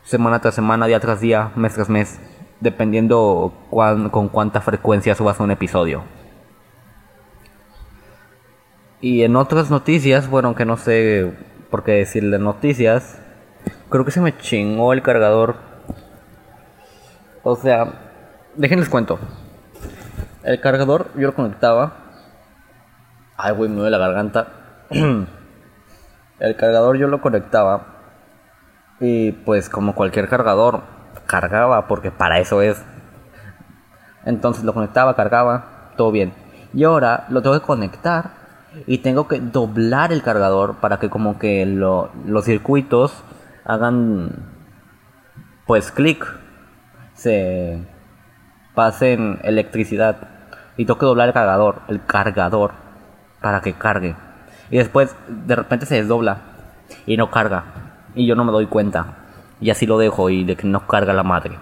semana 0.03 0.39
tras 0.39 0.55
semana, 0.55 0.86
día 0.86 1.01
tras 1.01 1.19
día, 1.19 1.51
mes 1.55 1.74
tras 1.74 1.89
mes, 1.89 2.19
dependiendo 2.62 3.53
con 3.69 4.29
cuánta 4.29 4.62
frecuencia 4.62 5.15
subas 5.15 5.39
un 5.41 5.51
episodio. 5.51 6.03
Y 9.01 9.24
en 9.24 9.36
otras 9.36 9.69
noticias, 9.69 10.29
bueno, 10.29 10.55
que 10.55 10.63
no 10.63 10.77
sé 10.77 11.33
por 11.69 11.83
qué 11.83 11.91
decirle 11.91 12.39
noticias, 12.39 13.19
creo 13.89 14.05
que 14.05 14.12
se 14.12 14.22
me 14.22 14.38
chingó 14.38 14.93
el 14.93 15.01
cargador. 15.01 15.57
O 17.43 17.57
sea, 17.57 18.13
déjenles 18.55 18.88
cuento. 18.88 19.19
El 20.43 20.62
cargador 20.62 21.10
yo 21.15 21.27
lo 21.27 21.36
conectaba 21.36 22.02
Ay, 23.38 23.54
güey, 23.54 23.70
me 23.70 23.78
duele 23.78 23.98
la 23.98 23.98
garganta. 23.98 24.48
el 26.40 26.56
cargador 26.56 26.98
yo 26.98 27.08
lo 27.08 27.22
conectaba. 27.22 27.88
Y 29.00 29.32
pues 29.32 29.70
como 29.70 29.96
cualquier 29.96 30.30
cargador, 30.30 30.82
cargaba 31.25 31.88
porque 31.88 32.12
para 32.12 32.40
eso 32.40 32.62
es. 32.62 32.84
Entonces 34.25 34.63
lo 34.63 34.74
conectaba, 34.74 35.16
cargaba, 35.16 35.92
todo 35.98 36.12
bien. 36.12 36.34
Y 36.74 36.84
ahora 36.84 37.25
lo 37.30 37.42
tengo 37.42 37.60
que 37.60 37.66
conectar 37.66 38.32
y 38.88 39.00
tengo 39.00 39.28
que 39.28 39.40
doblar 39.40 40.12
el 40.12 40.24
cargador 40.24 40.75
para 40.75 41.00
que 41.00 41.10
como 41.10 41.38
que 41.38 41.66
los 41.66 42.46
circuitos 42.46 43.24
hagan 43.66 44.54
pues 45.66 45.92
clic, 45.92 46.25
se 47.13 47.80
pasen 48.74 49.40
electricidad 49.44 50.18
y 50.78 50.86
tengo 50.86 51.00
que 51.00 51.06
doblar 51.06 51.28
el 51.28 51.34
cargador, 51.34 51.82
el 51.88 52.06
cargador 52.06 52.83
para 53.43 53.59
que 53.59 53.73
cargue. 53.73 54.15
Y 54.71 54.77
después 54.77 55.13
de 55.27 55.55
repente 55.55 55.85
se 55.85 55.95
desdobla 55.95 56.38
y 57.05 57.17
no 57.17 57.29
carga. 57.29 57.65
Y 58.15 58.25
yo 58.25 58.35
no 58.35 58.45
me 58.45 58.53
doy 58.53 58.67
cuenta. 58.67 59.17
Y 59.59 59.69
así 59.69 59.85
lo 59.85 59.97
dejo 59.97 60.29
y 60.29 60.45
de 60.45 60.55
que 60.55 60.65
no 60.65 60.88
carga 60.88 61.13
la 61.13 61.23
madre. 61.23 61.59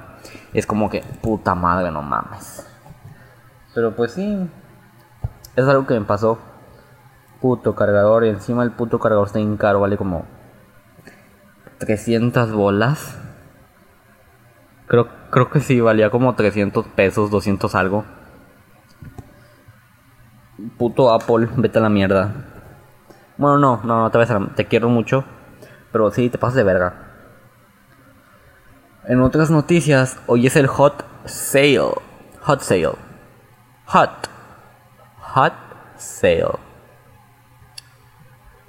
Es 0.54 0.68
como 0.68 0.92
que, 0.92 1.04
puta 1.22 1.56
madre, 1.56 1.92
no 1.92 2.04
mames. 2.04 2.68
Pero 3.74 3.96
pues 3.96 4.12
sí. 4.12 4.48
Es 5.56 5.68
algo 5.68 5.88
que 5.88 6.00
me 6.00 6.06
pasó. 6.06 6.38
Puto 7.42 7.74
cargador. 7.74 8.26
Y 8.26 8.30
encima 8.30 8.62
el 8.64 8.72
puto 8.72 9.00
cargador 9.00 9.26
está 9.26 9.40
bien 9.40 9.58
caro. 9.58 9.80
Vale 9.80 9.98
como 9.98 10.26
300 11.80 12.52
bolas. 12.52 13.18
Creo, 14.88 15.08
creo 15.32 15.50
que 15.50 15.62
sí, 15.62 15.82
valía 15.82 16.12
como 16.12 16.36
300 16.36 16.86
pesos, 16.90 17.32
200 17.32 17.74
algo. 17.74 18.06
Puto 20.78 21.12
Apple, 21.14 21.50
vete 21.56 21.80
a 21.80 21.82
la 21.82 21.90
mierda. 21.90 22.34
Bueno, 23.38 23.58
no, 23.58 23.82
no, 23.84 24.02
no 24.02 24.12
te 24.12 24.18
vas 24.18 24.30
a 24.32 24.40
Te 24.56 24.66
quiero 24.66 24.90
mucho. 24.90 25.24
Pero 25.92 26.12
sí, 26.12 26.30
te 26.30 26.38
pasas 26.38 26.56
de 26.56 26.64
verga. 26.64 26.94
En 29.06 29.22
otras 29.22 29.50
noticias, 29.50 30.20
hoy 30.28 30.48
es 30.48 30.56
el 30.56 30.68
Hot 30.68 31.04
Sale. 31.26 31.94
Hot 32.42 32.62
Sale. 32.62 32.92
Hot. 33.86 34.30
Hot 35.34 35.54
Sale. 35.98 36.60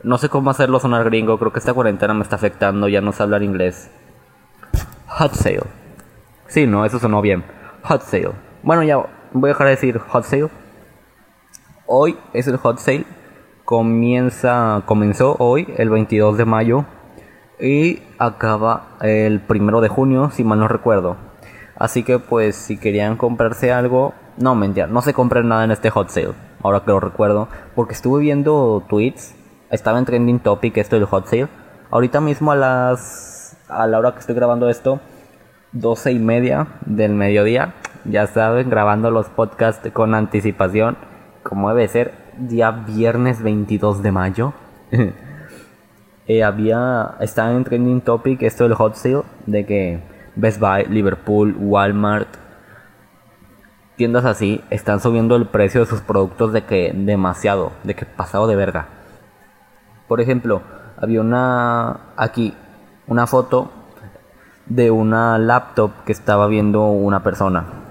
No 0.02 0.18
sé 0.18 0.28
cómo 0.28 0.50
hacerlo 0.50 0.80
sonar 0.80 1.04
gringo. 1.04 1.38
Creo 1.38 1.52
que 1.52 1.58
esta 1.58 1.74
cuarentena 1.74 2.14
me 2.14 2.22
está 2.22 2.36
afectando. 2.36 2.88
Ya 2.88 3.00
no 3.00 3.12
sé 3.12 3.22
hablar 3.22 3.42
inglés. 3.42 3.90
Hot 5.06 5.34
Sale. 5.34 5.64
Sí, 6.46 6.66
no, 6.66 6.84
eso 6.84 6.98
sonó 6.98 7.20
bien. 7.20 7.44
Hot 7.84 8.02
Sale. 8.02 8.32
Bueno, 8.62 8.82
ya 8.82 8.96
voy 9.32 9.50
a 9.50 9.52
dejar 9.52 9.66
de 9.66 9.70
decir 9.72 9.98
Hot 9.98 10.24
Sale 10.24 10.61
hoy 11.94 12.16
es 12.32 12.48
el 12.48 12.56
hot 12.56 12.78
sale. 12.78 13.04
Comienza, 13.66 14.82
comenzó 14.86 15.36
hoy, 15.38 15.68
el 15.76 15.90
22 15.90 16.38
de 16.38 16.46
mayo, 16.46 16.86
y 17.60 18.02
acaba 18.18 18.96
el 19.02 19.40
primero 19.40 19.82
de 19.82 19.88
junio, 19.88 20.30
si 20.30 20.42
mal 20.42 20.58
no 20.58 20.68
recuerdo. 20.68 21.16
Así 21.76 22.02
que, 22.02 22.18
pues, 22.18 22.56
si 22.56 22.78
querían 22.78 23.16
comprarse 23.16 23.72
algo, 23.72 24.14
no 24.38 24.54
mentira, 24.54 24.86
no 24.86 25.02
se 25.02 25.12
compren 25.12 25.48
nada 25.48 25.64
en 25.64 25.70
este 25.70 25.90
hot 25.90 26.08
sale. 26.08 26.32
Ahora 26.62 26.80
que 26.80 26.90
lo 26.90 26.98
recuerdo, 26.98 27.48
porque 27.74 27.92
estuve 27.92 28.22
viendo 28.22 28.82
tweets, 28.88 29.34
estaba 29.70 29.98
en 29.98 30.06
trending 30.06 30.40
topic 30.40 30.78
esto 30.78 30.96
del 30.96 31.04
hot 31.04 31.26
sale. 31.26 31.48
Ahorita 31.90 32.20
mismo 32.22 32.52
a 32.52 32.56
las 32.56 33.56
a 33.68 33.86
la 33.86 33.98
hora 33.98 34.12
que 34.12 34.20
estoy 34.20 34.34
grabando 34.34 34.70
esto, 34.70 35.00
12 35.72 36.12
y 36.12 36.18
media 36.18 36.68
del 36.86 37.12
mediodía, 37.14 37.74
ya 38.04 38.26
saben, 38.26 38.70
grabando 38.70 39.10
los 39.10 39.28
podcasts 39.28 39.90
con 39.92 40.14
anticipación 40.14 40.96
como 41.42 41.68
debe 41.68 41.88
ser, 41.88 42.12
día 42.38 42.70
viernes 42.70 43.42
22 43.42 44.02
de 44.02 44.12
mayo. 44.12 44.52
eh, 46.26 46.44
había, 46.44 47.16
estaba 47.20 47.52
en 47.52 47.64
trending 47.64 48.00
topic 48.00 48.42
esto 48.42 48.64
del 48.64 48.74
hot 48.74 48.94
sale, 48.94 49.22
de 49.46 49.66
que 49.66 50.00
Best 50.36 50.60
Buy, 50.60 50.86
Liverpool, 50.86 51.56
Walmart, 51.58 52.28
tiendas 53.96 54.24
así, 54.24 54.62
están 54.70 55.00
subiendo 55.00 55.36
el 55.36 55.46
precio 55.46 55.80
de 55.80 55.86
sus 55.86 56.00
productos 56.00 56.52
de 56.52 56.64
que 56.64 56.92
demasiado, 56.94 57.72
de 57.84 57.94
que 57.94 58.06
pasado 58.06 58.46
de 58.46 58.56
verga. 58.56 58.86
Por 60.08 60.20
ejemplo, 60.20 60.62
había 60.96 61.20
una, 61.20 62.12
aquí, 62.16 62.54
una 63.06 63.26
foto 63.26 63.70
de 64.66 64.90
una 64.90 65.38
laptop 65.38 65.90
que 66.06 66.12
estaba 66.12 66.46
viendo 66.46 66.86
una 66.86 67.22
persona 67.22 67.81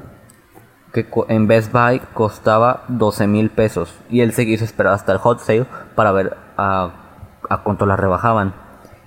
que 0.94 1.08
en 1.30 1.48
Best 1.48 1.72
Buy 1.72 2.02
costaba 2.14 2.84
12 2.90 3.28
mil 3.28 3.50
pesos 3.50 3.96
y 4.10 4.22
él 4.22 4.34
se 4.34 4.46
quiso 4.46 4.66
esperar 4.66 4.94
hasta 4.94 5.14
el 5.14 5.18
hot 5.20 5.40
sale 5.40 5.66
para 5.96 6.12
ver 6.12 6.38
a, 6.58 6.92
a 7.50 7.64
cuánto 7.64 7.86
la 7.86 7.96
rebajaban. 7.96 8.54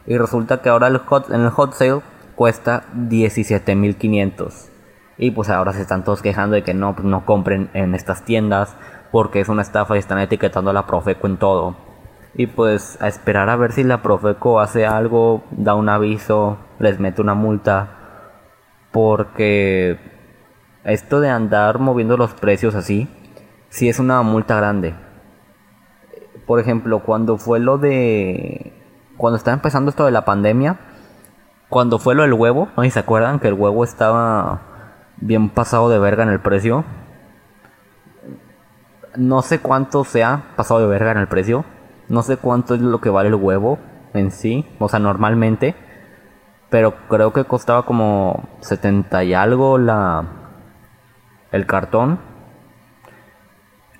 Y 0.06 0.16
resulta 0.18 0.60
que 0.60 0.68
ahora 0.68 0.88
el 0.88 0.98
hot, 0.98 1.30
en 1.30 1.42
el 1.42 1.50
hot 1.50 1.72
sale 1.72 2.00
cuesta 2.34 2.84
17 2.94 3.74
mil 3.74 3.96
500. 3.96 4.70
Y 5.16 5.30
pues 5.30 5.48
ahora 5.48 5.72
se 5.72 5.82
están 5.82 6.04
todos 6.04 6.22
quejando 6.22 6.54
de 6.56 6.62
que 6.62 6.74
no, 6.74 6.94
pues 6.94 7.06
no 7.06 7.24
compren 7.24 7.70
en 7.74 7.94
estas 7.94 8.24
tiendas 8.24 8.76
porque 9.12 9.40
es 9.40 9.48
una 9.48 9.62
estafa 9.62 9.94
y 9.94 10.00
están 10.00 10.18
etiquetando 10.18 10.70
a 10.70 10.74
la 10.74 10.86
Profeco 10.86 11.26
en 11.26 11.36
todo. 11.36 11.76
Y 12.34 12.48
pues 12.48 13.00
a 13.00 13.06
esperar 13.06 13.48
a 13.48 13.56
ver 13.56 13.72
si 13.72 13.84
la 13.84 14.02
Profeco 14.02 14.58
hace 14.58 14.86
algo, 14.86 15.44
da 15.52 15.74
un 15.74 15.88
aviso, 15.88 16.58
les 16.80 16.98
mete 16.98 17.22
una 17.22 17.34
multa. 17.34 17.90
Porque 18.90 20.13
esto 20.84 21.20
de 21.20 21.30
andar 21.30 21.78
moviendo 21.78 22.16
los 22.16 22.34
precios 22.34 22.74
así, 22.74 23.08
sí 23.70 23.88
es 23.88 23.98
una 23.98 24.22
multa 24.22 24.56
grande. 24.56 24.94
Por 26.46 26.60
ejemplo, 26.60 27.00
cuando 27.00 27.38
fue 27.38 27.58
lo 27.58 27.78
de... 27.78 28.72
Cuando 29.16 29.36
estaba 29.36 29.54
empezando 29.54 29.90
esto 29.90 30.04
de 30.04 30.10
la 30.10 30.24
pandemia, 30.24 30.78
cuando 31.68 31.98
fue 31.98 32.14
lo 32.14 32.22
del 32.22 32.34
huevo, 32.34 32.68
¿no? 32.76 32.88
se 32.90 32.98
acuerdan 32.98 33.40
que 33.40 33.48
el 33.48 33.54
huevo 33.54 33.84
estaba 33.84 34.62
bien 35.16 35.48
pasado 35.48 35.88
de 35.88 35.98
verga 35.98 36.24
en 36.24 36.28
el 36.28 36.40
precio? 36.40 36.84
No 39.16 39.42
sé 39.42 39.60
cuánto 39.60 40.04
sea 40.04 40.52
pasado 40.56 40.80
de 40.80 40.86
verga 40.86 41.12
en 41.12 41.18
el 41.18 41.28
precio. 41.28 41.64
No 42.08 42.22
sé 42.22 42.36
cuánto 42.36 42.74
es 42.74 42.80
lo 42.80 43.00
que 43.00 43.08
vale 43.08 43.28
el 43.28 43.36
huevo 43.36 43.78
en 44.12 44.30
sí, 44.30 44.66
o 44.78 44.88
sea, 44.88 44.98
normalmente. 44.98 45.74
Pero 46.68 46.94
creo 47.08 47.32
que 47.32 47.44
costaba 47.44 47.84
como 47.84 48.48
70 48.60 49.24
y 49.24 49.34
algo 49.34 49.78
la, 49.78 50.43
el 51.54 51.66
cartón. 51.66 52.18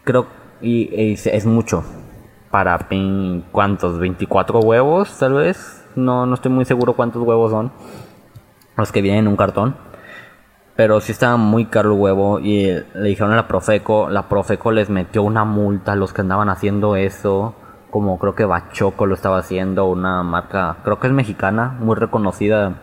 Creo 0.03 0.27
y, 0.61 1.13
es 1.13 1.47
mucho. 1.47 1.85
Para 2.51 2.79
cuántos, 3.51 3.99
24 3.99 4.61
huevos 4.61 5.19
tal 5.19 5.35
vez. 5.35 5.85
No, 5.97 6.27
no 6.27 6.35
estoy 6.35 6.53
muy 6.53 6.65
seguro 6.65 6.95
cuántos 6.95 7.23
huevos 7.23 7.51
son. 7.51 7.73
Los 8.77 8.93
que 8.93 9.03
vienen 9.03 9.21
en 9.25 9.29
un 9.29 9.37
cartón. 9.37 9.77
Pero 10.77 11.01
sí 11.01 11.13
estaba 11.13 11.37
muy 11.37 11.67
caro 11.67 11.93
el 11.93 12.01
huevo 12.01 12.41
y 12.41 12.67
le 12.67 13.09
dijeron 13.09 13.33
a 13.33 13.37
la 13.37 13.47
Profeco, 13.47 14.09
la 14.11 14.29
Profeco 14.29 14.73
les 14.73 14.91
metió 14.91 15.23
una 15.23 15.45
multa 15.45 15.93
a 15.93 15.97
los 15.97 16.13
que 16.13 16.23
andaban 16.23 16.49
haciendo 16.49 16.97
eso, 16.97 17.55
como 17.91 18.19
creo 18.19 18.35
que 18.35 18.45
Bachoco 18.45 19.07
lo 19.07 19.15
estaba 19.15 19.39
haciendo, 19.39 19.87
una 19.87 20.25
marca, 20.25 20.79
creo 20.83 20.99
que 20.99 21.07
es 21.07 21.13
mexicana, 21.13 21.77
muy 21.79 21.95
reconocida, 21.95 22.81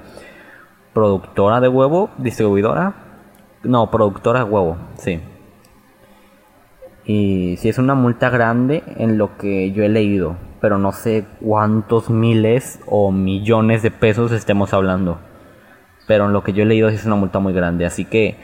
productora 0.94 1.60
de 1.60 1.68
huevo, 1.68 2.12
distribuidora, 2.18 3.11
no, 3.64 3.92
productora 3.92 4.44
de 4.44 4.46
huevo, 4.46 4.78
sí. 4.96 5.20
Y 7.06 7.58
si 7.58 7.70
es 7.70 7.78
una 7.78 7.96
multa 7.96 8.30
grande 8.30 8.84
en 8.98 9.18
lo 9.18 9.38
que 9.38 9.72
yo 9.72 9.84
he 9.84 9.90
leído, 9.90 10.36
pero 10.60 10.78
no 10.78 10.92
sé 10.92 11.26
cuántos 11.40 12.10
miles 12.10 12.80
o 12.86 13.12
millones 13.12 13.82
de 13.82 13.92
pesos 13.92 14.32
estemos 14.32 14.74
hablando 14.74 15.20
pero 16.12 16.26
en 16.26 16.34
lo 16.34 16.44
que 16.44 16.52
yo 16.52 16.64
he 16.64 16.66
leído 16.66 16.90
es 16.90 17.06
una 17.06 17.16
multa 17.16 17.40
muy 17.40 17.54
grande, 17.54 17.86
así 17.86 18.04
que 18.04 18.36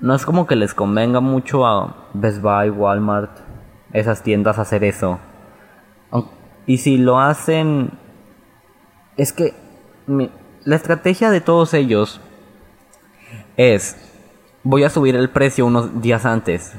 no 0.00 0.14
es 0.14 0.26
como 0.26 0.46
que 0.46 0.54
les 0.54 0.74
convenga 0.74 1.20
mucho 1.20 1.66
a 1.66 2.08
Best 2.12 2.42
Buy, 2.42 2.68
Walmart, 2.68 3.30
esas 3.94 4.22
tiendas 4.22 4.58
hacer 4.58 4.84
eso. 4.84 5.18
Y 6.66 6.76
si 6.76 6.98
lo 6.98 7.18
hacen, 7.18 7.92
es 9.16 9.32
que 9.32 9.54
la 10.64 10.76
estrategia 10.76 11.30
de 11.30 11.40
todos 11.40 11.72
ellos 11.72 12.20
es, 13.56 13.96
voy 14.62 14.84
a 14.84 14.90
subir 14.90 15.16
el 15.16 15.30
precio 15.30 15.64
unos 15.64 16.02
días 16.02 16.26
antes, 16.26 16.74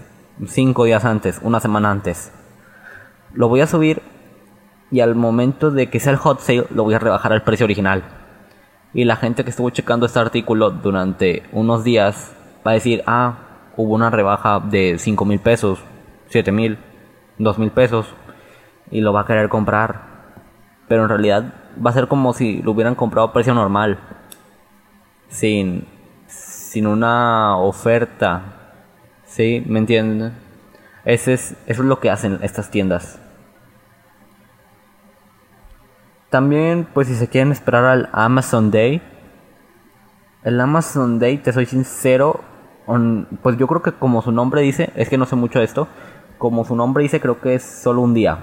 cinco 0.48 0.86
días 0.86 1.04
antes, 1.04 1.40
una 1.42 1.60
semana 1.60 1.90
antes. 1.90 2.32
Lo 3.34 3.48
voy 3.48 3.62
a 3.62 3.68
subir 3.68 4.02
y 4.92 5.00
al 5.00 5.16
momento 5.16 5.72
de 5.72 5.90
que 5.90 6.00
sea 6.00 6.12
el 6.12 6.18
hot 6.18 6.42
sale 6.42 6.66
lo 6.70 6.84
voy 6.84 6.94
a 6.94 7.00
rebajar 7.00 7.34
al 7.34 7.44
precio 7.44 7.64
original. 7.64 8.04
Y 8.94 9.06
la 9.06 9.16
gente 9.16 9.44
que 9.44 9.50
estuvo 9.50 9.70
checando 9.70 10.06
este 10.06 10.20
artículo 10.20 10.70
durante 10.70 11.44
unos 11.54 11.84
días 11.84 12.34
va 12.66 12.72
a 12.72 12.74
decir, 12.76 13.04
ah, 13.08 13.38
hubo 13.78 13.96
una 13.96 14.10
rebaja 14.10 14.60
de 14.60 14.98
5 15.00 15.26
mil 15.26 15.40
pesos, 15.40 15.80
7 16.28 16.52
mil, 16.52 16.78
2 17.38 17.58
mil 17.58 17.72
pesos, 17.72 18.06
y 18.92 19.00
lo 19.00 19.14
va 19.14 19.22
a 19.22 19.26
querer 19.26 19.48
comprar. 19.48 20.12
Pero 20.90 21.04
en 21.04 21.10
realidad 21.10 21.54
va 21.84 21.92
a 21.92 21.94
ser 21.94 22.10
como 22.10 22.34
si 22.34 22.62
lo 22.62 22.72
hubieran 22.74 22.96
comprado 22.96 23.30
a 23.30 23.34
precio 23.34 23.54
normal, 23.54 23.98
sin, 25.30 25.88
sin 26.72 26.88
una 26.88 27.58
oferta. 27.58 28.44
¿Sí? 29.26 29.62
¿Me 29.68 29.80
entienden? 29.80 30.32
Ese 31.04 31.34
es, 31.34 31.52
eso 31.68 31.82
es 31.82 31.88
lo 31.90 32.00
que 32.00 32.10
hacen 32.10 32.40
estas 32.44 32.72
tiendas. 32.72 33.20
También, 36.30 36.88
pues 36.94 37.10
si 37.10 37.16
se 37.16 37.28
quieren 37.28 37.52
esperar 37.52 37.84
al 37.84 38.10
Amazon 38.14 38.72
Day. 38.72 39.02
El 40.46 40.62
Amazon 40.62 41.20
Day, 41.20 41.40
te 41.40 41.52
soy 41.52 41.66
sincero, 41.66 42.40
pues 43.42 43.58
yo 43.58 43.68
creo 43.68 43.82
que 43.82 43.92
como 43.92 44.22
su 44.22 44.32
nombre 44.32 44.62
dice, 44.62 44.94
es 44.96 45.10
que 45.10 45.18
no 45.18 45.26
sé 45.26 45.36
mucho 45.36 45.60
de 45.60 45.66
esto, 45.66 45.90
como 46.38 46.64
su 46.64 46.78
nombre 46.78 47.04
dice, 47.04 47.20
creo 47.20 47.42
que 47.42 47.56
es 47.56 47.64
solo 47.64 48.00
un 48.00 48.14
día. 48.14 48.38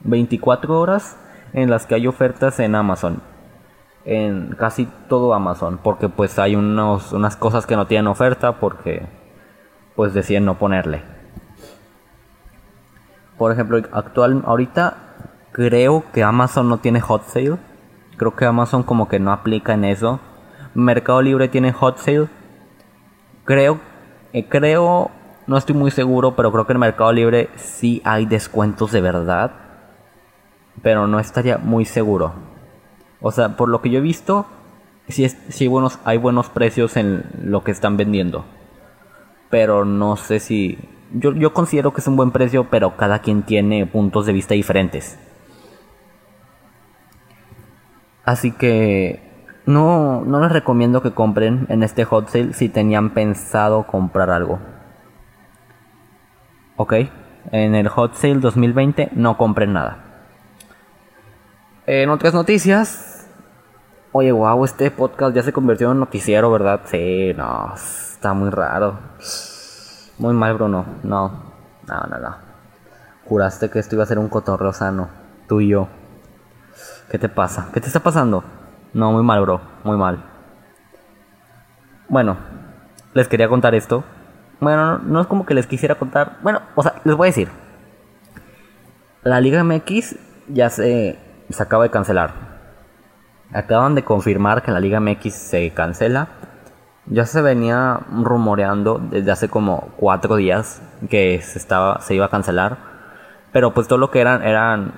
24 0.00 0.78
horas 0.78 1.16
en 1.54 1.70
las 1.70 1.86
que 1.86 1.94
hay 1.94 2.06
ofertas 2.06 2.60
en 2.60 2.74
Amazon. 2.74 3.22
En 4.04 4.54
casi 4.58 4.88
todo 5.08 5.34
Amazon, 5.34 5.80
porque 5.82 6.08
pues 6.08 6.38
hay 6.38 6.56
unos, 6.56 7.12
unas 7.12 7.36
cosas 7.36 7.66
que 7.66 7.76
no 7.76 7.86
tienen 7.86 8.06
oferta 8.06 8.58
porque 8.58 9.06
pues 9.96 10.14
deciden 10.14 10.44
no 10.44 10.58
ponerle. 10.58 11.02
Por 13.36 13.52
ejemplo, 13.52 13.78
actual, 13.92 14.42
ahorita 14.46 15.08
Creo 15.58 16.04
que 16.12 16.22
Amazon 16.22 16.68
no 16.68 16.78
tiene 16.78 17.00
hot 17.00 17.24
sale. 17.24 17.56
Creo 18.16 18.36
que 18.36 18.44
Amazon 18.44 18.84
como 18.84 19.08
que 19.08 19.18
no 19.18 19.32
aplica 19.32 19.74
en 19.74 19.84
eso. 19.84 20.20
Mercado 20.72 21.20
Libre 21.20 21.48
tiene 21.48 21.72
hot 21.72 21.98
sale. 21.98 22.28
Creo, 23.44 23.80
eh, 24.32 24.46
creo, 24.48 25.10
no 25.48 25.56
estoy 25.56 25.74
muy 25.74 25.90
seguro, 25.90 26.36
pero 26.36 26.52
creo 26.52 26.64
que 26.64 26.74
en 26.74 26.78
Mercado 26.78 27.12
Libre 27.12 27.48
sí 27.56 28.00
hay 28.04 28.24
descuentos 28.26 28.92
de 28.92 29.00
verdad. 29.00 29.50
Pero 30.80 31.08
no 31.08 31.18
estaría 31.18 31.58
muy 31.58 31.84
seguro. 31.84 32.34
O 33.20 33.32
sea, 33.32 33.56
por 33.56 33.68
lo 33.68 33.80
que 33.80 33.90
yo 33.90 33.98
he 33.98 34.02
visto, 34.02 34.46
sí, 35.08 35.24
es, 35.24 35.36
sí 35.48 35.66
buenos, 35.66 35.98
hay 36.04 36.18
buenos 36.18 36.48
precios 36.48 36.96
en 36.96 37.24
lo 37.42 37.64
que 37.64 37.70
están 37.70 37.96
vendiendo. 37.96 38.44
Pero 39.50 39.84
no 39.84 40.16
sé 40.16 40.40
si... 40.40 40.78
Yo, 41.12 41.32
yo 41.32 41.54
considero 41.54 41.92
que 41.92 42.00
es 42.00 42.06
un 42.06 42.16
buen 42.16 42.30
precio, 42.30 42.68
pero 42.70 42.96
cada 42.96 43.20
quien 43.20 43.42
tiene 43.42 43.86
puntos 43.86 44.26
de 44.26 44.32
vista 44.32 44.54
diferentes. 44.54 45.18
Así 48.24 48.52
que 48.52 49.22
no, 49.64 50.22
no 50.24 50.40
les 50.40 50.52
recomiendo 50.52 51.00
que 51.02 51.12
compren 51.12 51.66
en 51.70 51.82
este 51.82 52.04
hot 52.04 52.28
sale 52.28 52.52
si 52.52 52.68
tenían 52.68 53.10
pensado 53.10 53.86
comprar 53.86 54.30
algo. 54.30 54.58
Ok, 56.76 56.94
en 57.52 57.74
el 57.74 57.88
hot 57.88 58.14
sale 58.14 58.36
2020 58.36 59.10
no 59.12 59.36
compren 59.38 59.72
nada. 59.72 60.07
En 61.90 62.10
otras 62.10 62.34
noticias, 62.34 63.26
oye, 64.12 64.30
wow, 64.30 64.62
este 64.62 64.90
podcast 64.90 65.34
ya 65.34 65.42
se 65.42 65.54
convirtió 65.54 65.90
en 65.90 65.98
noticiero, 65.98 66.50
¿verdad? 66.50 66.82
Sí, 66.84 67.32
no, 67.34 67.72
está 67.74 68.34
muy 68.34 68.50
raro. 68.50 68.98
Muy 70.18 70.34
mal, 70.34 70.52
Bruno. 70.52 70.84
No, 71.02 71.54
no, 71.86 72.00
no, 72.10 72.18
no. 72.18 72.36
Juraste 73.24 73.70
que 73.70 73.78
esto 73.78 73.94
iba 73.94 74.04
a 74.04 74.06
ser 74.06 74.18
un 74.18 74.28
cotorreo 74.28 74.74
sano, 74.74 75.08
tú 75.48 75.62
y 75.62 75.68
yo. 75.68 75.88
¿Qué 77.10 77.18
te 77.18 77.30
pasa? 77.30 77.70
¿Qué 77.72 77.80
te 77.80 77.86
está 77.86 78.00
pasando? 78.00 78.44
No, 78.92 79.10
muy 79.12 79.22
mal, 79.22 79.40
bro. 79.40 79.62
Muy 79.82 79.96
mal. 79.96 80.22
Bueno, 82.10 82.36
les 83.14 83.28
quería 83.28 83.48
contar 83.48 83.74
esto. 83.74 84.04
Bueno, 84.60 84.98
no, 84.98 85.22
es 85.22 85.26
como 85.26 85.46
que 85.46 85.54
les 85.54 85.66
quisiera 85.66 85.94
contar. 85.94 86.36
Bueno, 86.42 86.60
o 86.74 86.82
sea, 86.82 87.00
les 87.04 87.16
voy 87.16 87.28
a 87.28 87.30
decir. 87.30 87.48
La 89.22 89.40
Liga 89.40 89.64
MX 89.64 90.16
ya 90.48 90.68
se, 90.68 91.18
se 91.52 91.62
acaba 91.62 91.84
de 91.84 91.90
cancelar. 91.90 92.32
Acaban 93.52 93.94
de 93.94 94.04
confirmar 94.04 94.62
que 94.62 94.70
la 94.70 94.80
Liga 94.80 95.00
MX 95.00 95.32
se 95.32 95.70
cancela. 95.72 96.28
Ya 97.06 97.24
se 97.24 97.40
venía 97.40 98.00
rumoreando 98.10 98.98
desde 98.98 99.30
hace 99.30 99.48
como 99.48 99.88
cuatro 99.96 100.36
días 100.36 100.82
que 101.08 101.40
se, 101.40 101.58
estaba, 101.58 102.00
se 102.00 102.14
iba 102.14 102.26
a 102.26 102.30
cancelar. 102.30 102.76
Pero 103.52 103.72
pues 103.72 103.88
todo 103.88 103.98
lo 103.98 104.10
que 104.10 104.20
eran 104.20 104.42
eran 104.42 104.92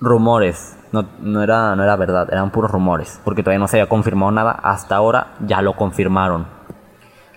rumores 0.00 0.76
no, 1.20 1.42
era, 1.42 1.74
no 1.74 1.82
era 1.82 1.96
verdad, 1.96 2.28
eran 2.30 2.50
puros 2.50 2.70
rumores, 2.70 3.20
porque 3.24 3.42
todavía 3.42 3.58
no 3.58 3.68
se 3.68 3.80
había 3.80 3.88
confirmado 3.88 4.30
nada, 4.30 4.52
hasta 4.52 4.96
ahora 4.96 5.34
ya 5.40 5.60
lo 5.62 5.74
confirmaron. 5.74 6.46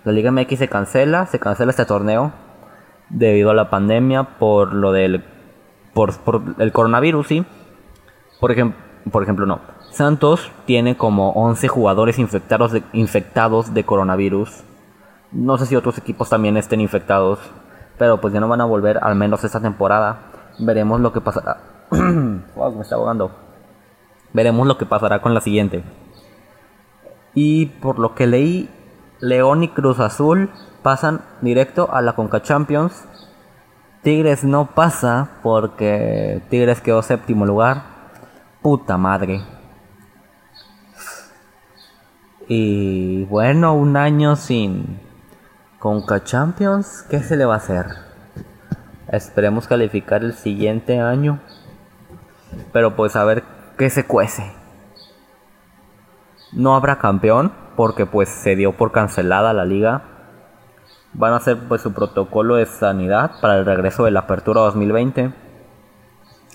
La 0.04 0.12
Liga 0.12 0.32
MX 0.32 0.60
se 0.60 0.68
cancela, 0.68 1.26
se 1.26 1.40
cancela 1.40 1.72
este 1.72 1.86
torneo 1.86 2.32
debido 3.10 3.50
a 3.50 3.54
la 3.54 3.70
pandemia 3.70 4.38
por 4.38 4.74
lo 4.74 4.92
del 4.92 5.24
por, 5.94 6.14
el 6.60 6.72
coronavirus, 6.72 7.28
sí. 7.28 7.46
Por, 8.40 8.52
ejemplo 8.52 8.88
por 9.12 9.24
ejemplo, 9.24 9.46
no. 9.46 9.60
Santos 9.92 10.52
tiene 10.66 10.98
como 10.98 11.32
11 11.32 11.68
jugadores 11.68 12.20
infectados 12.20 13.74
de, 13.74 13.84
coronavirus. 13.84 14.64
No 15.32 15.58
sé 15.58 15.66
si 15.66 15.76
otros 15.76 15.98
equipos 15.98 16.30
también 16.30 16.58
estén 16.58 16.82
infectados, 16.82 17.40
pero 17.98 18.22
pues 18.22 18.34
ya 18.34 18.40
no 18.40 18.48
van 18.48 18.62
a 18.62 18.66
volver 18.66 19.00
al 19.02 19.16
menos 19.16 19.44
esta 19.44 19.60
temporada. 19.60 20.20
Veremos 20.60 21.00
lo 21.02 21.14
que 21.14 21.22
pasará. 21.22 21.58
me 21.92 22.82
está 22.82 22.96
ahogando. 22.96 23.32
Veremos 24.34 24.68
lo 24.68 24.78
que 24.78 24.86
pasará 24.86 25.22
con 25.22 25.34
la 25.34 25.42
siguiente. 25.42 25.84
Y 27.34 27.68
por 27.68 28.00
lo 28.00 28.14
que 28.14 28.28
leí, 28.28 28.70
León 29.20 29.64
y 29.64 29.70
Cruz 29.70 30.00
Azul 30.00 30.50
pasan 30.84 31.22
directo 31.42 31.90
a 31.92 32.02
la 32.02 32.14
Conca 32.14 32.42
Champions. 32.42 33.06
Tigres 34.04 34.44
no 34.44 34.68
pasa 34.68 35.32
porque 35.44 36.42
Tigres 36.50 36.82
quedó 36.82 37.02
séptimo 37.02 37.46
lugar. 37.46 37.97
Puta 38.68 38.98
madre. 38.98 39.42
Y 42.50 43.24
bueno, 43.24 43.74
un 43.76 43.96
año 43.96 44.36
sin 44.36 45.00
Conca 45.80 46.26
Champions, 46.26 47.06
¿qué 47.10 47.22
se 47.22 47.38
le 47.38 47.46
va 47.46 47.54
a 47.54 47.58
hacer? 47.60 47.86
Esperemos 49.08 49.70
calificar 49.70 50.22
el 50.22 50.34
siguiente 50.34 51.00
año. 51.00 51.40
Pero 52.74 52.98
pues 52.98 53.16
a 53.16 53.24
ver 53.24 53.46
que 53.78 53.90
se 53.90 54.06
cuece. 54.06 54.52
No 56.52 56.76
habrá 56.76 57.00
campeón 57.00 57.54
porque 57.78 58.06
pues 58.06 58.28
se 58.28 58.58
dio 58.58 58.74
por 58.76 58.92
cancelada 58.92 59.54
la 59.54 59.64
liga. 59.64 60.02
Van 61.14 61.32
a 61.32 61.38
hacer 61.38 61.58
pues 61.70 61.84
su 61.84 61.94
protocolo 61.94 62.56
de 62.56 62.66
sanidad 62.66 63.32
para 63.40 63.60
el 63.60 63.66
regreso 63.66 64.04
de 64.04 64.12
la 64.12 64.20
apertura 64.20 64.60
2020. 64.60 65.47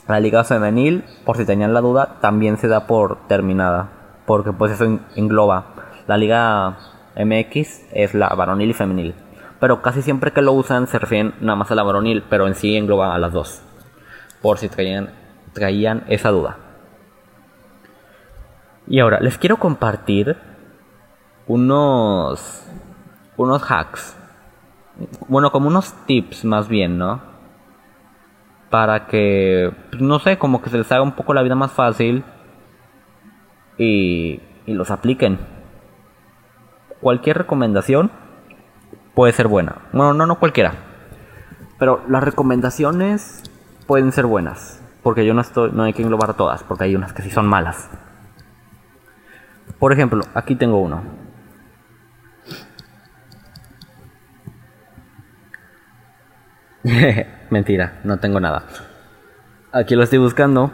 La 0.08 0.18
liga 0.18 0.42
femenil, 0.44 1.04
por 1.24 1.36
si 1.36 1.44
tenían 1.44 1.72
la 1.72 1.80
duda, 1.80 2.18
también 2.20 2.56
se 2.56 2.68
da 2.68 2.86
por 2.86 3.28
terminada, 3.28 3.88
porque 4.26 4.52
pues 4.52 4.72
eso 4.72 4.98
engloba. 5.14 5.66
La 6.08 6.16
liga 6.16 6.76
MX 7.16 7.86
es 7.92 8.14
la 8.14 8.28
varonil 8.30 8.70
y 8.70 8.74
femenil, 8.74 9.14
pero 9.60 9.80
casi 9.80 10.02
siempre 10.02 10.32
que 10.32 10.42
lo 10.42 10.52
usan 10.52 10.88
se 10.88 10.98
refieren 10.98 11.34
nada 11.40 11.56
más 11.56 11.70
a 11.70 11.76
la 11.76 11.84
varonil, 11.84 12.24
pero 12.28 12.48
en 12.48 12.54
sí 12.54 12.76
engloba 12.76 13.14
a 13.14 13.18
las 13.18 13.32
dos, 13.32 13.62
por 14.40 14.58
si 14.58 14.68
traían, 14.68 15.10
traían 15.52 16.04
esa 16.08 16.30
duda. 16.30 16.56
Y 18.88 18.98
ahora 18.98 19.20
les 19.20 19.38
quiero 19.38 19.58
compartir 19.58 20.36
unos 21.46 22.64
unos 23.36 23.62
hacks. 23.70 24.16
Bueno, 25.28 25.50
como 25.52 25.68
unos 25.68 25.92
tips 26.06 26.44
más 26.44 26.68
bien, 26.68 26.98
¿no? 26.98 27.31
Para 28.72 29.06
que, 29.06 29.70
no 30.00 30.18
sé, 30.18 30.38
como 30.38 30.62
que 30.62 30.70
se 30.70 30.78
les 30.78 30.90
haga 30.90 31.02
un 31.02 31.12
poco 31.12 31.34
la 31.34 31.42
vida 31.42 31.54
más 31.54 31.72
fácil 31.72 32.24
y, 33.76 34.40
y 34.64 34.72
los 34.72 34.90
apliquen. 34.90 35.38
Cualquier 37.02 37.36
recomendación 37.36 38.10
puede 39.14 39.34
ser 39.34 39.46
buena. 39.46 39.82
Bueno, 39.92 40.14
no, 40.14 40.24
no 40.24 40.38
cualquiera. 40.38 40.72
Pero 41.78 42.02
las 42.08 42.24
recomendaciones 42.24 43.42
pueden 43.86 44.10
ser 44.10 44.24
buenas. 44.24 44.82
Porque 45.02 45.26
yo 45.26 45.34
no 45.34 45.42
estoy, 45.42 45.70
no 45.72 45.82
hay 45.82 45.92
que 45.92 46.00
englobar 46.00 46.32
todas, 46.34 46.62
porque 46.62 46.84
hay 46.84 46.96
unas 46.96 47.12
que 47.12 47.20
sí 47.20 47.30
son 47.30 47.46
malas. 47.46 47.90
Por 49.78 49.92
ejemplo, 49.92 50.22
aquí 50.32 50.54
tengo 50.54 50.78
uno. 50.78 51.02
Mentira, 57.52 58.00
no 58.02 58.16
tengo 58.16 58.40
nada. 58.40 58.62
Aquí 59.72 59.94
lo 59.94 60.04
estoy 60.04 60.18
buscando. 60.18 60.72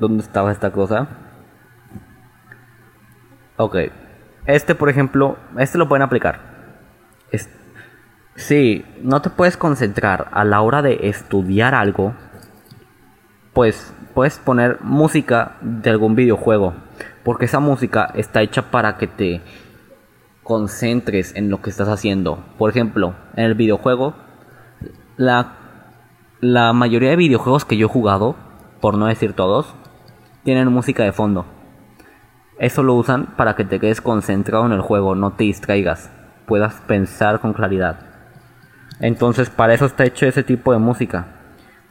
¿Dónde 0.00 0.24
estaba 0.24 0.50
esta 0.50 0.72
cosa? 0.72 1.06
Ok. 3.56 3.76
Este, 4.46 4.74
por 4.74 4.88
ejemplo, 4.88 5.38
este 5.58 5.78
lo 5.78 5.88
pueden 5.88 6.02
aplicar. 6.02 6.40
Si 8.34 8.84
no 9.00 9.22
te 9.22 9.30
puedes 9.30 9.56
concentrar 9.56 10.26
a 10.32 10.42
la 10.42 10.60
hora 10.60 10.82
de 10.82 11.08
estudiar 11.08 11.76
algo, 11.76 12.12
pues 13.52 13.94
puedes 14.12 14.40
poner 14.40 14.78
música 14.80 15.52
de 15.60 15.88
algún 15.88 16.16
videojuego. 16.16 16.74
Porque 17.22 17.44
esa 17.44 17.60
música 17.60 18.10
está 18.16 18.42
hecha 18.42 18.72
para 18.72 18.98
que 18.98 19.06
te 19.06 19.40
concentres 20.42 21.36
en 21.36 21.48
lo 21.48 21.62
que 21.62 21.70
estás 21.70 21.88
haciendo. 21.88 22.44
Por 22.58 22.70
ejemplo, 22.70 23.14
en 23.36 23.44
el 23.44 23.54
videojuego, 23.54 24.25
la, 25.16 25.52
la 26.40 26.72
mayoría 26.72 27.10
de 27.10 27.16
videojuegos 27.16 27.64
que 27.64 27.76
yo 27.76 27.86
he 27.86 27.90
jugado, 27.90 28.36
por 28.80 28.96
no 28.98 29.06
decir 29.06 29.32
todos, 29.32 29.74
tienen 30.44 30.72
música 30.72 31.02
de 31.02 31.12
fondo. 31.12 31.46
Eso 32.58 32.82
lo 32.82 32.94
usan 32.94 33.34
para 33.36 33.56
que 33.56 33.64
te 33.64 33.80
quedes 33.80 34.00
concentrado 34.00 34.66
en 34.66 34.72
el 34.72 34.80
juego, 34.80 35.14
no 35.14 35.32
te 35.32 35.44
distraigas, 35.44 36.10
puedas 36.46 36.74
pensar 36.82 37.40
con 37.40 37.52
claridad. 37.52 37.98
Entonces, 39.00 39.50
para 39.50 39.74
eso 39.74 39.86
está 39.86 40.04
hecho 40.04 40.26
ese 40.26 40.42
tipo 40.42 40.72
de 40.72 40.78
música, 40.78 41.26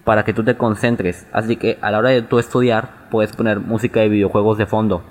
para 0.03 0.23
que 0.23 0.33
tú 0.33 0.43
te 0.43 0.57
concentres. 0.57 1.27
Así 1.31 1.55
que 1.57 1.77
a 1.81 1.91
la 1.91 1.99
hora 1.99 2.09
de 2.09 2.21
tú 2.21 2.39
estudiar, 2.39 3.07
puedes 3.11 3.35
poner 3.35 3.59
música 3.59 3.99
de 3.99 4.09
videojuegos 4.09 4.57
de 4.57 4.65
fondo. 4.65 5.03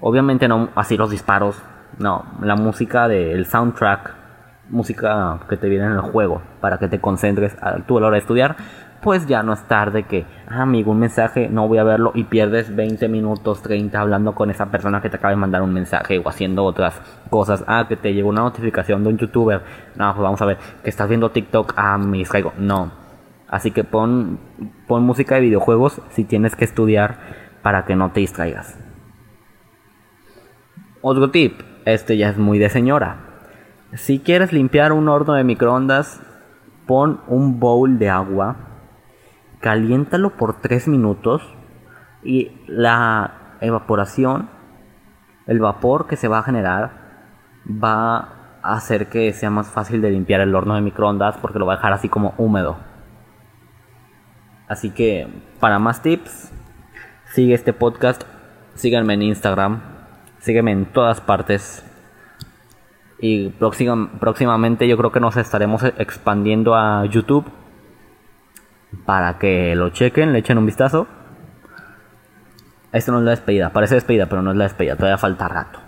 Obviamente 0.00 0.48
no 0.48 0.70
así 0.74 0.96
los 0.96 1.10
disparos, 1.10 1.56
no, 1.98 2.24
la 2.40 2.56
música 2.56 3.08
del 3.08 3.46
soundtrack, 3.46 4.21
música 4.68 5.40
que 5.48 5.56
te 5.56 5.68
viene 5.68 5.86
en 5.86 5.92
el 5.92 6.00
juego, 6.00 6.42
para 6.60 6.78
que 6.78 6.88
te 6.88 7.00
concentres 7.00 7.56
a, 7.60 7.76
tú 7.80 7.98
a 7.98 8.00
la 8.00 8.06
hora 8.08 8.14
de 8.16 8.20
estudiar 8.20 8.56
pues 9.02 9.26
ya 9.26 9.42
no 9.42 9.52
es 9.52 9.62
tarde 9.64 10.04
que, 10.04 10.24
ah, 10.48 10.62
amigo, 10.62 10.92
un 10.92 11.00
mensaje, 11.00 11.48
no 11.48 11.66
voy 11.66 11.78
a 11.78 11.84
verlo 11.84 12.12
y 12.14 12.24
pierdes 12.24 12.74
20 12.74 13.08
minutos, 13.08 13.60
30 13.60 14.00
hablando 14.00 14.34
con 14.34 14.48
esa 14.48 14.70
persona 14.70 15.02
que 15.02 15.10
te 15.10 15.16
acaba 15.16 15.30
de 15.30 15.36
mandar 15.36 15.60
un 15.60 15.74
mensaje 15.74 16.18
o 16.18 16.28
haciendo 16.28 16.64
otras 16.64 17.02
cosas. 17.28 17.64
Ah, 17.66 17.86
que 17.88 17.96
te 17.96 18.14
llegó 18.14 18.28
una 18.28 18.42
notificación 18.42 19.02
de 19.02 19.10
un 19.10 19.18
youtuber. 19.18 19.60
No, 19.96 20.14
pues 20.14 20.22
vamos 20.22 20.40
a 20.40 20.46
ver, 20.46 20.58
que 20.84 20.88
estás 20.88 21.08
viendo 21.08 21.32
TikTok, 21.32 21.74
ah, 21.76 21.98
me 21.98 22.18
distraigo. 22.18 22.52
No. 22.56 22.92
Así 23.48 23.72
que 23.72 23.82
pon, 23.82 24.38
pon 24.86 25.02
música 25.02 25.34
de 25.34 25.42
videojuegos 25.42 26.00
si 26.10 26.22
tienes 26.22 26.54
que 26.54 26.64
estudiar 26.64 27.18
para 27.60 27.84
que 27.84 27.96
no 27.96 28.12
te 28.12 28.20
distraigas. 28.20 28.78
Otro 31.00 31.32
tip, 31.32 31.60
este 31.84 32.16
ya 32.16 32.28
es 32.28 32.38
muy 32.38 32.60
de 32.60 32.70
señora. 32.70 33.31
Si 33.94 34.20
quieres 34.20 34.52
limpiar 34.52 34.92
un 34.92 35.08
horno 35.08 35.34
de 35.34 35.44
microondas, 35.44 36.22
pon 36.86 37.20
un 37.26 37.60
bowl 37.60 37.98
de 37.98 38.08
agua 38.08 38.56
caliéntalo 39.62 40.36
por 40.36 40.60
3 40.60 40.88
minutos 40.88 41.40
y 42.22 42.50
la 42.66 43.56
evaporación, 43.60 44.50
el 45.46 45.60
vapor 45.60 46.06
que 46.06 46.16
se 46.16 46.28
va 46.28 46.38
a 46.38 46.42
generar 46.42 46.90
va 47.66 48.58
a 48.62 48.74
hacer 48.74 49.08
que 49.08 49.32
sea 49.32 49.50
más 49.50 49.68
fácil 49.68 50.02
de 50.02 50.10
limpiar 50.10 50.40
el 50.40 50.54
horno 50.54 50.74
de 50.74 50.80
microondas 50.80 51.38
porque 51.38 51.58
lo 51.58 51.66
va 51.66 51.74
a 51.74 51.76
dejar 51.76 51.92
así 51.92 52.08
como 52.08 52.34
húmedo. 52.38 52.76
Así 54.68 54.90
que 54.90 55.28
para 55.60 55.78
más 55.78 56.02
tips, 56.02 56.52
sigue 57.26 57.54
este 57.54 57.72
podcast, 57.72 58.24
síganme 58.74 59.14
en 59.14 59.22
Instagram, 59.22 59.80
sígueme 60.38 60.72
en 60.72 60.86
todas 60.86 61.20
partes. 61.20 61.88
Y 63.24 63.50
próximamente 63.50 64.88
yo 64.88 64.96
creo 64.96 65.12
que 65.12 65.20
nos 65.20 65.36
estaremos 65.36 65.84
expandiendo 65.84 66.74
a 66.74 67.06
YouTube 67.06 67.44
para 69.06 69.38
que 69.38 69.76
lo 69.76 69.90
chequen, 69.90 70.32
le 70.32 70.40
echen 70.40 70.58
un 70.58 70.66
vistazo. 70.66 71.06
Esto 72.92 73.12
no 73.12 73.20
es 73.20 73.24
la 73.24 73.30
despedida, 73.30 73.70
parece 73.70 73.94
despedida, 73.94 74.26
pero 74.26 74.42
no 74.42 74.50
es 74.50 74.56
la 74.56 74.64
despedida, 74.64 74.96
todavía 74.96 75.18
falta 75.18 75.46
rato. 75.46 75.78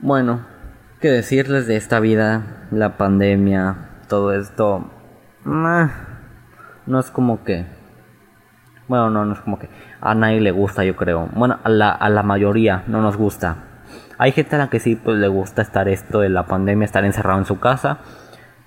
Bueno, 0.00 0.46
¿qué 1.02 1.08
decirles 1.08 1.66
de 1.66 1.76
esta 1.76 2.00
vida? 2.00 2.68
La 2.70 2.96
pandemia, 2.96 3.90
todo 4.08 4.32
esto. 4.32 4.90
No 5.44 5.90
es 6.98 7.10
como 7.10 7.44
que. 7.44 7.66
Bueno, 8.88 9.10
no, 9.10 9.26
no 9.26 9.34
es 9.34 9.40
como 9.40 9.58
que. 9.58 9.68
A 10.00 10.14
nadie 10.14 10.40
le 10.40 10.52
gusta, 10.52 10.84
yo 10.84 10.96
creo. 10.96 11.28
Bueno, 11.34 11.58
a 11.62 11.68
la, 11.68 11.90
a 11.90 12.08
la 12.08 12.22
mayoría 12.22 12.82
no 12.86 13.02
nos 13.02 13.18
gusta. 13.18 13.66
Hay 14.20 14.32
gente 14.32 14.56
a 14.56 14.58
la 14.58 14.70
que 14.70 14.80
sí 14.80 14.96
pues, 14.96 15.16
le 15.16 15.28
gusta 15.28 15.62
estar 15.62 15.88
esto 15.88 16.20
de 16.20 16.28
la 16.28 16.46
pandemia, 16.46 16.84
estar 16.84 17.04
encerrado 17.04 17.38
en 17.38 17.46
su 17.46 17.58
casa 17.58 18.00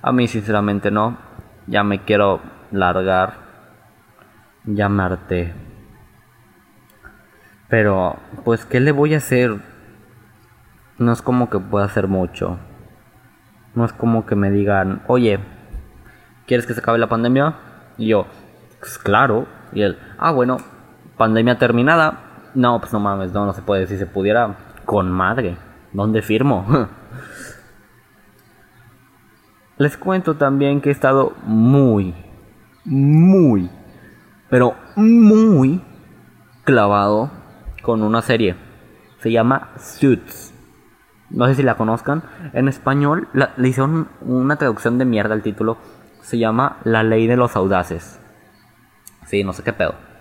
a 0.03 0.11
mí 0.11 0.27
sinceramente 0.27 0.91
no. 0.91 1.17
Ya 1.65 1.83
me 1.83 2.03
quiero 2.03 2.41
largar. 2.71 3.35
Ya 4.65 4.89
me 4.89 5.01
harté. 5.01 5.53
Pero, 7.69 8.17
pues, 8.43 8.65
¿qué 8.65 8.81
le 8.81 8.91
voy 8.91 9.13
a 9.13 9.17
hacer? 9.17 9.55
No 10.97 11.13
es 11.13 11.21
como 11.21 11.49
que 11.49 11.57
pueda 11.57 11.85
hacer 11.85 12.07
mucho. 12.07 12.59
No 13.75 13.85
es 13.85 13.93
como 13.93 14.25
que 14.25 14.35
me 14.35 14.51
digan, 14.51 15.01
oye, 15.07 15.39
¿quieres 16.45 16.67
que 16.67 16.73
se 16.73 16.81
acabe 16.81 16.97
la 16.97 17.07
pandemia? 17.07 17.55
Y 17.97 18.09
yo, 18.09 18.27
pues 18.79 18.97
claro. 18.97 19.47
Y 19.71 19.83
él, 19.83 19.97
ah, 20.19 20.31
bueno, 20.31 20.57
pandemia 21.17 21.57
terminada. 21.57 22.19
No, 22.55 22.79
pues 22.79 22.91
no 22.91 22.99
mames, 22.99 23.31
no, 23.31 23.45
no 23.45 23.53
se 23.53 23.61
puede. 23.61 23.87
Si 23.87 23.97
se 23.97 24.05
pudiera, 24.05 24.55
con 24.93 25.11
madre. 25.11 25.57
¿Dónde 25.91 26.21
firmo? 26.21 26.67
Les 29.77 29.97
cuento 29.97 30.35
también 30.35 30.81
que 30.81 30.89
he 30.89 30.91
estado 30.91 31.33
muy, 31.45 32.13
muy, 32.85 33.71
pero 34.51 34.75
muy 34.95 35.81
clavado 36.63 37.31
con 37.81 38.03
una 38.03 38.21
serie. 38.21 38.55
Se 39.17 39.31
llama 39.31 39.71
Suits. 39.79 40.53
No 41.31 41.47
sé 41.47 41.55
si 41.55 41.63
la 41.63 41.73
conozcan. 41.73 42.21
En 42.53 42.67
español 42.67 43.29
le 43.33 43.67
hicieron 43.67 44.09
una 44.21 44.57
traducción 44.57 44.99
de 44.99 45.05
mierda 45.05 45.33
al 45.33 45.41
título. 45.41 45.79
Se 46.21 46.37
llama 46.37 46.77
La 46.83 47.01
ley 47.01 47.25
de 47.25 47.35
los 47.35 47.55
audaces. 47.55 48.19
Sí, 49.25 49.43
no 49.43 49.53
sé 49.53 49.63
qué 49.63 49.73
pedo. 49.73 50.12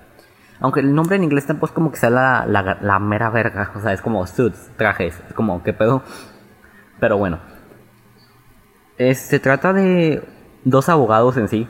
Aunque 0.62 0.80
el 0.80 0.94
nombre 0.94 1.16
en 1.16 1.24
inglés 1.24 1.46
tampoco 1.46 1.66
es 1.66 1.72
como 1.72 1.90
que 1.90 1.98
sea 1.98 2.08
la, 2.10 2.46
la, 2.46 2.98
mera 2.98 3.28
verga. 3.28 3.72
O 3.74 3.80
sea, 3.80 3.92
es 3.92 4.00
como 4.00 4.26
suits, 4.26 4.70
trajes. 4.76 5.20
Es 5.28 5.34
como, 5.34 5.62
¿qué 5.62 5.72
pedo? 5.74 6.02
Pero 6.98 7.18
bueno 7.18 7.38
se 9.14 9.40
trata 9.40 9.72
de 9.72 10.22
dos 10.64 10.88
abogados 10.88 11.36
en 11.36 11.48
sí, 11.48 11.68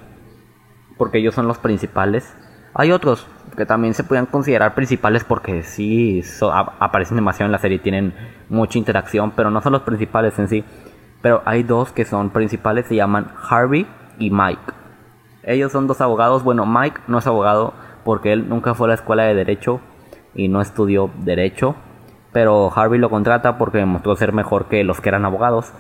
porque 0.99 1.19
ellos 1.19 1.35
son 1.35 1.49
los 1.49 1.59
principales. 1.59 2.35
Hay 2.75 2.93
otros 2.93 3.27
que 3.57 3.67
también 3.67 3.95
se 3.95 4.05
pueden 4.05 4.27
considerar 4.27 4.75
principales 4.75 5.25
porque 5.25 5.63
sí 5.63 6.23
aparecen 6.79 7.17
demasiado 7.17 7.47
en 7.47 7.53
la 7.53 7.59
serie, 7.59 7.79
tienen 7.79 8.15
mucha 8.49 8.79
interacción, 8.79 9.33
pero 9.33 9.51
no 9.51 9.61
son 9.61 9.73
los 9.73 9.83
principales 9.83 10.39
en 10.39 10.49
sí. 10.49 10.65
Pero 11.21 11.43
hay 11.45 11.63
dos 11.63 11.93
que 11.93 12.05
son 12.05 12.31
principales, 12.31 12.87
se 12.87 12.97
llaman 12.97 13.31
Harvey 13.49 13.87
y 14.19 14.31
Mike. 14.31 14.73
Ellos 15.45 15.73
son 15.73 15.87
dos 15.87 16.01
abogados. 16.01 16.43
Bueno, 16.43 16.67
Mike 16.67 17.01
no 17.07 17.19
es 17.19 17.27
abogado 17.27 17.75
porque 18.05 18.33
él 18.33 18.49
nunca 18.49 18.75
fue 18.75 18.87
a 18.87 18.89
la 18.89 18.95
escuela 18.95 19.25
de 19.25 19.35
derecho 19.35 19.81
y 20.35 20.49
no 20.49 20.61
estudió 20.61 21.11
derecho. 21.19 21.77
Pero 22.33 22.73
Harvey 22.75 22.99
lo 22.99 23.11
contrata 23.11 23.59
porque 23.59 23.79
demostró 23.79 24.17
ser 24.17 24.33
mejor 24.33 24.69
que 24.69 24.85
los 24.85 25.01
que 25.01 25.09
eran 25.09 25.25
abogados. 25.25 25.73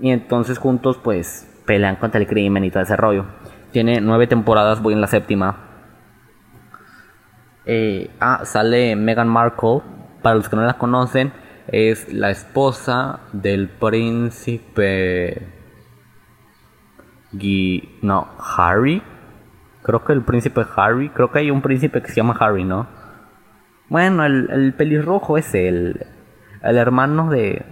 Y 0.00 0.10
entonces 0.10 0.58
juntos 0.58 0.98
pues 1.02 1.62
pelean 1.64 1.96
contra 1.96 2.20
el 2.20 2.26
crimen 2.26 2.64
y 2.64 2.70
todo 2.70 2.82
ese 2.82 2.96
rollo. 2.96 3.26
Tiene 3.72 4.00
nueve 4.00 4.26
temporadas, 4.26 4.82
voy 4.82 4.94
en 4.94 5.00
la 5.00 5.06
séptima. 5.06 5.56
Eh, 7.66 8.10
ah, 8.20 8.40
sale 8.44 8.96
Meghan 8.96 9.28
Markle. 9.28 9.82
Para 10.22 10.36
los 10.36 10.48
que 10.48 10.56
no 10.56 10.62
la 10.62 10.74
conocen, 10.74 11.32
es 11.68 12.12
la 12.12 12.30
esposa 12.30 13.20
del 13.32 13.68
príncipe... 13.68 15.52
No, 18.02 18.28
Harry. 18.38 19.02
Creo 19.86 20.04
que 20.04 20.12
el 20.12 20.22
príncipe 20.22 20.66
Harry. 20.74 21.10
Creo 21.10 21.30
que 21.30 21.38
hay 21.38 21.52
un 21.52 21.62
príncipe 21.62 22.02
que 22.02 22.08
se 22.08 22.16
llama 22.16 22.36
Harry, 22.40 22.64
¿no? 22.64 22.88
Bueno, 23.88 24.24
el, 24.24 24.50
el 24.50 24.74
pelirrojo 24.74 25.38
es 25.38 25.54
el, 25.54 26.04
el 26.60 26.76
hermano 26.76 27.30
de 27.30 27.64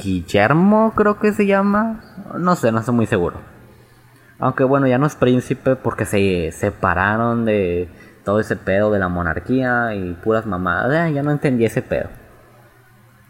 Guillermo, 0.00 0.94
creo 0.96 1.20
que 1.20 1.32
se 1.32 1.46
llama. 1.46 2.00
No 2.36 2.56
sé, 2.56 2.72
no 2.72 2.80
estoy 2.80 2.96
muy 2.96 3.06
seguro. 3.06 3.36
Aunque 4.40 4.64
bueno, 4.64 4.88
ya 4.88 4.98
no 4.98 5.06
es 5.06 5.14
príncipe 5.14 5.76
porque 5.76 6.04
se 6.04 6.50
separaron 6.50 7.44
de 7.44 7.88
todo 8.24 8.40
ese 8.40 8.56
pedo 8.56 8.90
de 8.90 8.98
la 8.98 9.08
monarquía 9.08 9.94
y 9.94 10.14
puras 10.14 10.44
mamadas. 10.44 11.12
Ya 11.12 11.22
no 11.22 11.30
entendí 11.30 11.66
ese 11.66 11.82
pedo. 11.82 12.08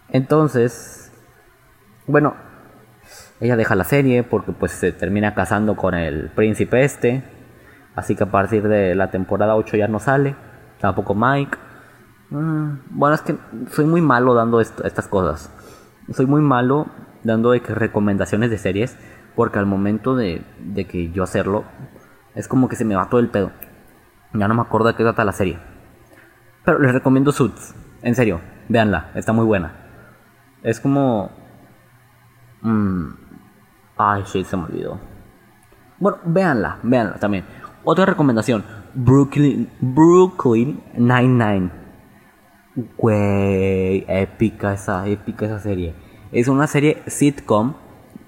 Entonces, 0.09 1.13
bueno, 2.07 2.37
ella 3.41 3.57
deja 3.57 3.75
la 3.75 3.85
serie 3.85 4.25
porque 4.25 4.53
pues 4.53 4.73
se 4.73 4.93
termina 4.93 5.35
casando 5.35 5.77
con 5.77 5.95
el 5.95 6.31
príncipe 6.31 6.85
este. 6.85 7.23
Así 7.95 8.17
que 8.17 8.25
a 8.25 8.31
partir 8.31 8.67
de 8.69 8.95
la 8.95 9.11
temporada 9.11 9.57
8 9.57 9.77
ya 9.77 9.89
no 9.89 10.01
sale. 10.01 10.35
Tampoco 10.81 11.15
Mike. 11.15 11.57
Mm, 12.31 12.79
bueno, 12.91 13.15
es 13.15 13.23
que 13.23 13.37
soy 13.71 13.87
muy 13.87 14.01
malo 14.01 14.35
dando 14.35 14.61
estas 14.61 15.09
cosas. 15.09 15.53
Soy 16.13 16.27
muy 16.27 16.41
malo 16.41 16.87
dando 17.23 17.53
recomendaciones 17.53 18.51
de 18.51 18.59
series. 18.59 18.97
Porque 19.37 19.61
al 19.61 19.67
momento 19.67 20.17
de, 20.17 20.43
de 20.59 20.87
que 20.87 21.11
yo 21.13 21.23
hacerlo, 21.23 21.65
es 22.35 22.49
como 22.49 22.69
que 22.69 22.75
se 22.75 22.85
me 22.85 22.97
va 22.97 23.09
todo 23.09 23.21
el 23.21 23.29
pedo. 23.29 23.53
Ya 24.35 24.49
no 24.49 24.55
me 24.55 24.63
acuerdo 24.63 24.89
de 24.89 24.95
qué 24.95 25.05
trata 25.05 25.25
la 25.25 25.33
serie. 25.33 25.59
Pero 26.65 26.81
les 26.81 26.93
recomiendo 26.93 27.31
Suits. 27.31 27.75
En 28.03 28.17
serio, 28.17 28.41
véanla, 28.69 29.11
está 29.15 29.33
muy 29.33 29.45
buena. 29.45 29.75
Es 30.63 30.81
como... 30.81 31.31
Mmm, 32.63 33.11
ay, 33.99 34.23
shit, 34.25 34.47
se 34.47 34.57
me 34.57 34.65
olvidó. 34.65 34.99
Bueno, 35.99 36.19
véanla, 36.25 36.79
véanla 36.83 37.17
también. 37.17 37.45
Otra 37.85 38.07
recomendación, 38.07 38.65
Brooklyn, 38.95 39.69
Brooklyn 39.81 40.81
Nine-Nine. 40.95 41.71
Güey, 42.97 44.05
épica 44.09 44.73
esa, 44.73 45.07
épica 45.07 45.47
esa 45.47 45.59
serie. 45.59 45.95
Es 46.31 46.49
una 46.49 46.67
serie 46.67 47.03
sitcom. 47.07 47.75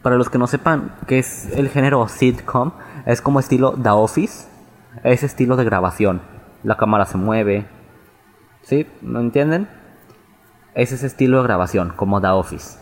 Para 0.02 0.16
los 0.16 0.30
que 0.30 0.38
no 0.38 0.46
sepan 0.46 0.94
qué 1.06 1.18
es 1.18 1.54
el 1.56 1.68
género 1.68 2.08
sitcom, 2.08 2.72
es 3.04 3.20
como 3.20 3.38
estilo 3.38 3.72
The 3.72 3.90
Office. 3.90 4.48
Es 5.04 5.22
estilo 5.22 5.56
de 5.56 5.64
grabación. 5.64 6.22
La 6.64 6.76
cámara 6.76 7.04
se 7.04 7.18
mueve. 7.18 7.66
¿Sí? 8.62 8.86
¿No 9.02 9.20
entienden? 9.20 9.68
Es 10.74 10.92
ese 10.92 11.06
estilo 11.06 11.38
de 11.38 11.44
grabación, 11.44 11.92
como 11.96 12.20
The 12.20 12.28
Office. 12.28 12.78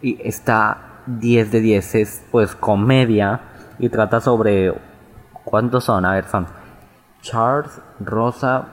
Y 0.00 0.20
está 0.22 0.87
10 1.08 1.50
de 1.50 1.60
10, 1.60 1.94
es 1.94 2.24
pues 2.30 2.54
comedia 2.54 3.40
y 3.78 3.88
trata 3.88 4.20
sobre... 4.20 4.74
¿Cuántos 5.44 5.84
son? 5.84 6.04
A 6.04 6.12
ver, 6.12 6.24
son 6.24 6.46
Charles, 7.22 7.80
Rosa, 8.00 8.66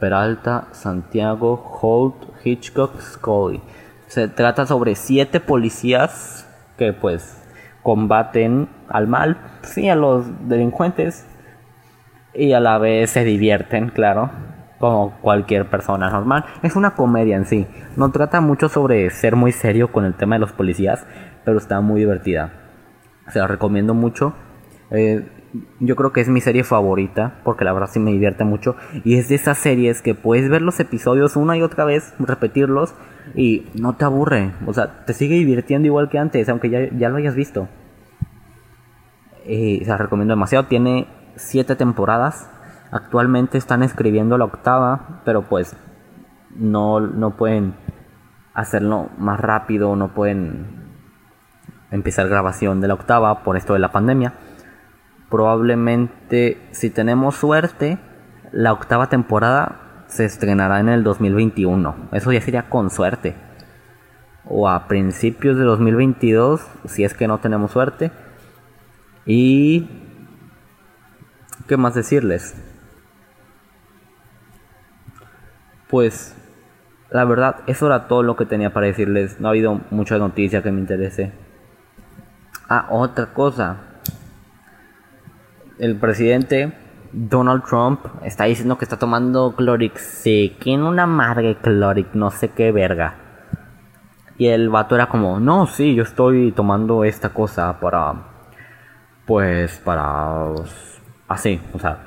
Peralta, 0.00 0.66
Santiago, 0.72 1.78
Holt, 1.80 2.16
Hitchcock, 2.44 3.00
Scully. 3.00 3.62
Se 4.08 4.26
trata 4.26 4.66
sobre 4.66 4.96
siete 4.96 5.38
policías 5.38 6.48
que 6.76 6.92
pues 6.92 7.40
combaten 7.84 8.68
al 8.88 9.06
mal, 9.06 9.38
sí, 9.62 9.88
a 9.88 9.94
los 9.94 10.26
delincuentes 10.48 11.26
y 12.34 12.52
a 12.54 12.60
la 12.60 12.78
vez 12.78 13.10
se 13.10 13.22
divierten, 13.22 13.90
claro 13.90 14.30
como 14.84 15.12
cualquier 15.22 15.70
persona 15.70 16.10
normal. 16.10 16.44
Es 16.62 16.76
una 16.76 16.90
comedia 16.90 17.36
en 17.36 17.46
sí. 17.46 17.66
No 17.96 18.10
trata 18.10 18.42
mucho 18.42 18.68
sobre 18.68 19.08
ser 19.08 19.34
muy 19.34 19.50
serio 19.50 19.90
con 19.90 20.04
el 20.04 20.12
tema 20.12 20.34
de 20.34 20.40
los 20.40 20.52
policías, 20.52 21.06
pero 21.44 21.58
está 21.58 21.80
muy 21.80 22.00
divertida. 22.00 22.52
Se 23.28 23.38
la 23.38 23.46
recomiendo 23.46 23.94
mucho. 23.94 24.34
Eh, 24.90 25.26
yo 25.80 25.96
creo 25.96 26.12
que 26.12 26.20
es 26.20 26.28
mi 26.28 26.40
serie 26.40 26.64
favorita, 26.64 27.40
porque 27.44 27.64
la 27.64 27.72
verdad 27.72 27.88
sí 27.90 28.00
me 28.00 28.10
divierte 28.10 28.44
mucho. 28.44 28.76
Y 29.04 29.16
es 29.16 29.28
de 29.28 29.36
esas 29.36 29.58
series 29.58 30.02
que 30.02 30.14
puedes 30.14 30.48
ver 30.48 30.62
los 30.62 30.80
episodios 30.80 31.36
una 31.36 31.56
y 31.56 31.62
otra 31.62 31.84
vez, 31.84 32.14
repetirlos, 32.18 32.94
y 33.34 33.66
no 33.80 33.94
te 33.94 34.04
aburre. 34.04 34.52
O 34.66 34.72
sea, 34.74 35.04
te 35.04 35.12
sigue 35.12 35.36
divirtiendo 35.36 35.86
igual 35.86 36.08
que 36.08 36.18
antes, 36.18 36.48
aunque 36.48 36.70
ya, 36.70 36.88
ya 36.96 37.08
lo 37.08 37.16
hayas 37.16 37.34
visto. 37.34 37.68
Y 39.46 39.78
se 39.80 39.90
la 39.90 39.96
recomiendo 39.96 40.32
demasiado. 40.32 40.66
Tiene 40.66 41.06
siete 41.36 41.76
temporadas 41.76 42.48
Actualmente 42.94 43.58
están 43.58 43.82
escribiendo 43.82 44.38
la 44.38 44.44
octava, 44.44 45.20
pero 45.24 45.42
pues 45.42 45.76
no, 46.54 47.00
no 47.00 47.36
pueden 47.36 47.74
hacerlo 48.54 49.08
más 49.18 49.40
rápido, 49.40 49.96
no 49.96 50.14
pueden 50.14 50.83
empezar 51.94 52.28
grabación 52.28 52.80
de 52.80 52.88
la 52.88 52.94
octava 52.94 53.42
por 53.42 53.56
esto 53.56 53.72
de 53.72 53.78
la 53.78 53.92
pandemia. 53.92 54.34
Probablemente, 55.30 56.58
si 56.72 56.90
tenemos 56.90 57.36
suerte, 57.36 57.98
la 58.52 58.72
octava 58.72 59.08
temporada 59.08 60.04
se 60.06 60.24
estrenará 60.24 60.80
en 60.80 60.88
el 60.88 61.02
2021. 61.02 62.10
Eso 62.12 62.32
ya 62.32 62.40
sería 62.40 62.68
con 62.68 62.90
suerte. 62.90 63.34
O 64.44 64.68
a 64.68 64.88
principios 64.88 65.56
de 65.56 65.64
2022, 65.64 66.60
si 66.84 67.04
es 67.04 67.14
que 67.14 67.28
no 67.28 67.38
tenemos 67.38 67.70
suerte. 67.70 68.10
Y... 69.24 69.88
¿Qué 71.66 71.78
más 71.78 71.94
decirles? 71.94 72.54
pues 75.94 76.34
la 77.10 77.24
verdad, 77.24 77.58
eso 77.68 77.86
era 77.86 78.08
todo 78.08 78.24
lo 78.24 78.34
que 78.34 78.46
tenía 78.46 78.72
para 78.72 78.86
decirles. 78.86 79.38
No 79.38 79.46
ha 79.46 79.50
habido 79.52 79.80
mucha 79.90 80.18
noticia 80.18 80.60
que 80.60 80.72
me 80.72 80.80
interese. 80.80 81.30
Ah, 82.68 82.86
otra 82.90 83.26
cosa. 83.26 83.76
El 85.78 85.96
presidente 85.96 86.72
Donald 87.12 87.64
Trump 87.64 88.00
está 88.22 88.44
diciendo 88.44 88.78
que 88.78 88.84
está 88.84 88.98
tomando 88.98 89.54
Clorixin, 89.56 90.82
una 90.82 91.06
madre 91.06 91.56
Cloric, 91.60 92.14
no 92.14 92.30
sé 92.30 92.50
qué 92.50 92.72
verga. 92.72 93.16
Y 94.36 94.48
el 94.48 94.68
vato 94.68 94.94
era 94.94 95.08
como, 95.08 95.38
no, 95.38 95.66
sí, 95.66 95.94
yo 95.94 96.02
estoy 96.02 96.52
tomando 96.52 97.04
esta 97.04 97.28
cosa 97.30 97.78
para, 97.78 98.14
pues, 99.26 99.78
para, 99.78 100.46
así, 101.28 101.60
o 101.72 101.78
sea, 101.78 101.98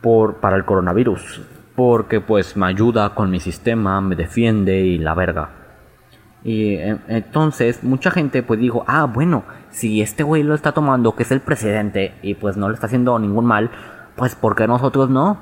por, 0.00 0.36
para 0.36 0.56
el 0.56 0.64
coronavirus 0.64 1.40
porque 1.74 2.20
pues 2.20 2.56
me 2.56 2.66
ayuda 2.66 3.14
con 3.14 3.30
mi 3.30 3.40
sistema, 3.40 4.00
me 4.00 4.16
defiende 4.16 4.80
y 4.80 4.98
la 4.98 5.14
verga. 5.14 5.61
Y 6.44 6.74
eh, 6.74 6.98
entonces 7.08 7.84
mucha 7.84 8.10
gente 8.10 8.42
pues 8.42 8.58
dijo, 8.58 8.84
ah, 8.86 9.04
bueno, 9.04 9.44
si 9.70 10.02
este 10.02 10.22
güey 10.22 10.42
lo 10.42 10.54
está 10.54 10.72
tomando, 10.72 11.14
que 11.14 11.22
es 11.22 11.30
el 11.30 11.40
presidente, 11.40 12.14
y 12.22 12.34
pues 12.34 12.56
no 12.56 12.68
le 12.68 12.74
está 12.74 12.86
haciendo 12.86 13.18
ningún 13.18 13.46
mal, 13.46 13.70
pues 14.16 14.34
¿por 14.34 14.56
qué 14.56 14.66
nosotros 14.66 15.08
no? 15.08 15.38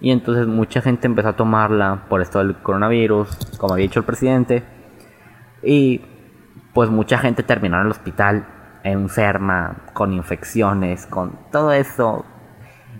Y 0.00 0.10
entonces 0.10 0.46
mucha 0.46 0.80
gente 0.80 1.06
empezó 1.06 1.28
a 1.28 1.36
tomarla 1.36 2.04
por 2.08 2.22
esto 2.22 2.38
del 2.38 2.56
coronavirus, 2.56 3.28
como 3.58 3.74
había 3.74 3.84
dicho 3.84 4.00
el 4.00 4.06
presidente. 4.06 4.64
Y 5.62 6.00
pues 6.74 6.90
mucha 6.90 7.18
gente 7.18 7.44
terminó 7.44 7.76
en 7.76 7.86
el 7.86 7.90
hospital 7.92 8.46
enferma, 8.82 9.76
con 9.92 10.12
infecciones, 10.12 11.06
con 11.06 11.38
todo 11.52 11.72
eso. 11.72 12.24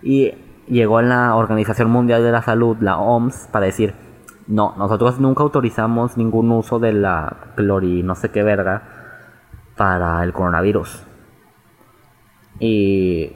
Y 0.02 0.32
llegó 0.68 1.02
la 1.02 1.34
Organización 1.34 1.90
Mundial 1.90 2.22
de 2.22 2.30
la 2.30 2.42
Salud, 2.42 2.76
la 2.80 2.98
OMS, 2.98 3.48
para 3.50 3.66
decir, 3.66 3.94
no, 4.46 4.74
nosotros 4.76 5.18
nunca 5.18 5.42
autorizamos 5.42 6.16
ningún 6.16 6.50
uso 6.50 6.78
de 6.78 6.92
la 6.92 7.52
clori, 7.56 8.02
no 8.02 8.14
sé 8.14 8.30
qué 8.30 8.42
verga, 8.42 8.82
para 9.76 10.22
el 10.22 10.32
coronavirus. 10.32 11.02
Y 12.58 13.32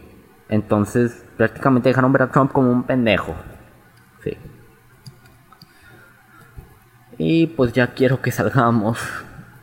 entonces 0.48 1.26
prácticamente 1.36 1.88
dejaron 1.88 2.12
ver 2.12 2.22
a 2.22 2.30
Trump 2.30 2.52
como 2.52 2.70
un 2.70 2.84
pendejo. 2.84 3.34
Sí. 4.22 4.36
Y 7.18 7.46
pues 7.48 7.72
ya 7.72 7.94
quiero 7.94 8.20
que 8.20 8.30
salgamos 8.30 8.98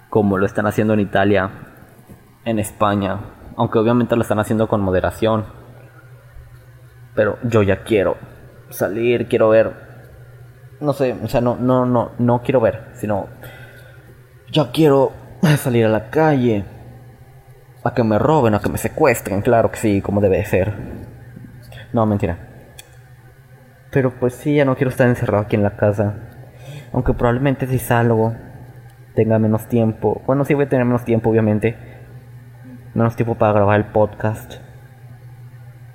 como 0.10 0.38
lo 0.38 0.46
están 0.46 0.68
haciendo 0.68 0.94
en 0.94 1.00
Italia, 1.00 1.50
en 2.46 2.60
España, 2.60 3.20
aunque 3.58 3.80
obviamente 3.80 4.16
lo 4.16 4.22
están 4.22 4.40
haciendo 4.40 4.68
con 4.68 4.82
moderación 4.82 5.46
pero 7.16 7.38
yo 7.44 7.62
ya 7.64 7.84
quiero 7.84 8.18
salir, 8.70 9.28
quiero 9.28 9.50
ver. 9.50 9.93
No 10.84 10.92
sé, 10.92 11.16
o 11.24 11.28
sea, 11.30 11.40
no, 11.40 11.56
no, 11.56 11.86
no, 11.86 12.12
no 12.20 12.42
quiero 12.42 12.60
ver, 12.60 12.90
sino 12.94 13.28
ya 14.52 14.70
quiero 14.72 15.14
salir 15.58 15.86
a 15.86 15.90
la 15.90 16.10
calle. 16.10 16.66
A 17.86 17.94
que 17.94 18.04
me 18.04 18.20
roben, 18.20 18.54
a 18.54 18.60
que 18.60 18.70
me 18.70 18.78
secuestren, 18.78 19.42
claro 19.42 19.72
que 19.72 19.78
sí, 19.78 20.02
como 20.02 20.20
debe 20.20 20.44
ser. 20.46 20.74
No, 21.94 22.06
mentira. 22.06 22.38
Pero 23.92 24.12
pues 24.20 24.34
sí, 24.34 24.56
ya 24.56 24.66
no 24.66 24.76
quiero 24.76 24.90
estar 24.90 25.08
encerrado 25.08 25.44
aquí 25.44 25.56
en 25.56 25.64
la 25.64 25.78
casa. 25.78 26.16
Aunque 26.92 27.14
probablemente 27.14 27.66
si 27.68 27.80
salgo 27.80 28.36
tenga 29.16 29.40
menos 29.40 29.68
tiempo. 29.68 30.22
Bueno, 30.26 30.44
sí 30.44 30.54
voy 30.54 30.66
a 30.66 30.70
tener 30.70 30.86
menos 30.86 31.06
tiempo, 31.06 31.30
obviamente. 31.30 31.78
Menos 32.94 33.16
tiempo 33.16 33.36
para 33.36 33.54
grabar 33.54 33.80
el 33.80 33.86
podcast. 33.86 34.56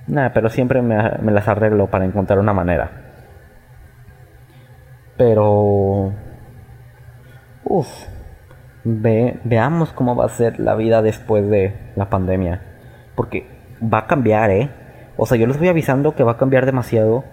Nada, 0.06 0.32
pero 0.32 0.48
siempre 0.48 0.80
me, 0.80 1.30
las 1.30 1.48
arreglo 1.48 1.88
para 1.88 2.06
encontrar 2.06 2.38
una 2.38 2.54
manera. 2.54 3.07
Pero... 5.18 6.12
Uf. 7.64 7.88
Ve, 8.84 9.38
veamos 9.44 9.92
cómo 9.92 10.16
va 10.16 10.24
a 10.24 10.30
ser 10.30 10.58
la 10.58 10.74
vida 10.74 11.02
después 11.02 11.46
de 11.50 11.92
la 11.96 12.08
pandemia. 12.08 12.62
Porque 13.14 13.46
va 13.82 13.98
a 13.98 14.06
cambiar, 14.06 14.50
¿eh? 14.50 14.70
O 15.18 15.26
sea, 15.26 15.36
yo 15.36 15.46
les 15.46 15.58
voy 15.58 15.68
avisando 15.68 16.14
que 16.14 16.22
va 16.22 16.32
a 16.32 16.38
cambiar 16.38 16.64
demasiado. 16.64 17.24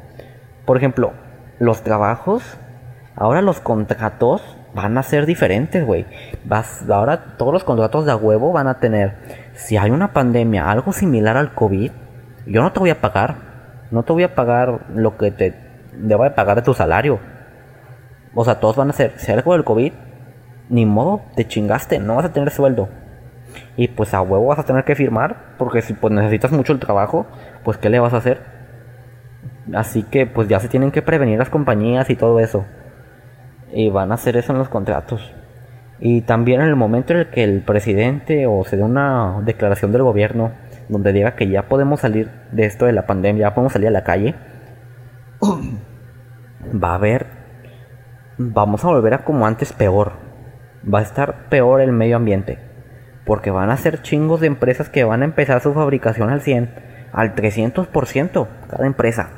Por 0.66 0.76
ejemplo, 0.76 1.14
los 1.60 1.84
trabajos 1.84 2.58
Ahora 3.18 3.42
los 3.42 3.62
contratos 3.62 4.42
van 4.74 4.98
a 4.98 5.04
ser 5.04 5.26
diferentes, 5.26 5.86
güey. 5.86 6.06
Ahora 6.90 7.38
todos 7.38 7.54
los 7.54 7.64
contratos 7.64 8.06
de 8.06 8.12
a 8.12 8.18
huevo 8.18 8.52
van 8.52 8.68
a 8.68 8.80
tener, 8.80 9.16
si 9.54 9.78
hay 9.78 9.90
una 9.90 10.12
pandemia, 10.12 10.70
algo 10.70 10.92
similar 10.92 11.38
al 11.38 11.54
COVID, 11.54 11.92
yo 12.46 12.62
no 12.62 12.74
te 12.74 12.80
voy 12.80 12.90
a 12.90 13.00
pagar. 13.00 13.36
No 13.92 14.04
te 14.04 14.12
voy 14.12 14.24
a 14.24 14.36
pagar 14.36 14.82
lo 14.94 15.16
que 15.16 15.32
te 15.32 15.56
debo 15.94 16.26
de 16.26 16.32
pagar 16.32 16.58
de 16.58 16.64
tu 16.64 16.74
salario. 16.74 17.20
O 18.36 18.46
sea, 18.46 18.60
todos 18.60 18.76
van 18.76 18.90
a 18.90 18.94
ser, 18.94 19.14
si 19.18 19.32
hay 19.32 19.38
algo 19.38 19.54
del 19.54 19.64
COVID, 19.64 19.94
ni 20.70 20.86
modo, 20.86 21.22
te 21.36 21.48
chingaste, 21.48 22.00
no 22.00 22.16
vas 22.16 22.26
a 22.26 22.34
tener 22.34 22.52
sueldo. 22.52 22.90
Y 23.78 23.88
pues 23.88 24.14
a 24.14 24.22
huevo 24.22 24.46
vas 24.48 24.60
a 24.60 24.66
tener 24.66 24.84
que 24.84 24.96
firmar, 24.96 25.56
porque 25.58 25.82
si 25.82 25.94
pues 25.94 26.14
necesitas 26.14 26.52
mucho 26.52 26.74
el 26.74 26.80
trabajo, 26.80 27.26
pues 27.64 27.78
¿qué 27.78 27.90
le 27.90 28.00
vas 28.00 28.14
a 28.14 28.18
hacer? 28.18 28.42
Así 29.74 30.04
que 30.04 30.28
pues 30.28 30.48
ya 30.48 30.60
se 30.60 30.68
tienen 30.68 30.92
que 30.92 31.02
prevenir 31.02 31.40
las 31.40 31.50
compañías 31.50 32.10
y 32.10 32.16
todo 32.16 32.40
eso. 32.40 32.66
Y 33.72 33.90
van 33.90 34.12
a 34.12 34.16
hacer 34.16 34.38
eso 34.38 34.52
en 34.52 34.60
los 34.60 34.70
contratos. 34.70 35.34
Y 36.00 36.22
también 36.22 36.62
en 36.62 36.68
el 36.68 36.76
momento 36.76 37.14
en 37.14 37.20
el 37.20 37.30
que 37.30 37.44
el 37.44 37.62
presidente 37.62 38.48
o 38.48 38.64
se 38.66 38.78
dé 38.78 38.84
una 38.84 39.42
declaración 39.44 39.92
del 39.92 40.04
gobierno 40.04 40.52
donde 40.90 41.14
diga 41.14 41.36
que 41.36 41.48
ya 41.48 41.64
podemos 41.64 42.02
salir 42.02 42.30
de 42.52 42.66
esto 42.66 42.86
de 42.86 42.92
la 42.92 43.06
pandemia, 43.06 43.50
ya 43.50 43.56
podemos 43.56 43.74
salir 43.74 43.88
a 43.88 43.92
la 43.92 44.04
calle, 44.04 44.36
va 46.84 46.92
a 46.92 46.96
haber, 46.96 47.26
vamos 48.38 48.84
a 48.84 48.88
volver 48.88 49.14
a 49.14 49.24
como 49.24 49.48
antes 49.48 49.74
peor. 49.74 50.14
Va 50.92 51.00
a 51.00 51.04
estar 51.04 51.50
peor 51.50 51.82
el 51.82 51.92
medio 51.92 52.18
ambiente. 52.18 52.60
Porque 53.26 53.52
van 53.52 53.72
a 53.72 53.78
ser 53.78 54.02
chingos 54.02 54.42
de 54.42 54.48
empresas 54.48 54.90
que 54.90 55.04
van 55.04 55.22
a 55.22 55.26
empezar 55.26 55.62
su 55.62 55.74
fabricación 55.74 56.30
al 56.30 56.42
100, 56.42 56.74
al 57.12 57.36
300% 57.36 58.48
cada 58.70 58.86
empresa. 58.86 59.30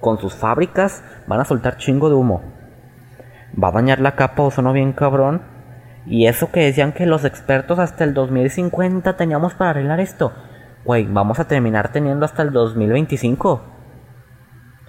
Con 0.00 0.18
sus 0.18 0.34
fábricas 0.34 1.02
van 1.26 1.40
a 1.40 1.44
soltar 1.44 1.78
chingo 1.78 2.08
de 2.10 2.14
humo. 2.14 2.42
Va 3.60 3.68
a 3.68 3.72
dañar 3.72 4.00
la 4.00 4.16
capa 4.16 4.42
ozono 4.42 4.72
bien 4.72 4.92
cabrón. 4.92 5.42
Y 6.06 6.26
eso 6.26 6.50
que 6.52 6.60
decían 6.60 6.92
que 6.92 7.06
los 7.06 7.24
expertos 7.24 7.78
hasta 7.78 8.04
el 8.04 8.12
2050 8.12 9.16
teníamos 9.16 9.54
para 9.54 9.70
arreglar 9.70 10.00
esto. 10.00 10.32
Güey, 10.84 11.06
vamos 11.06 11.40
a 11.40 11.48
terminar 11.48 11.92
teniendo 11.92 12.26
hasta 12.26 12.42
el 12.42 12.52
2025. 12.52 13.73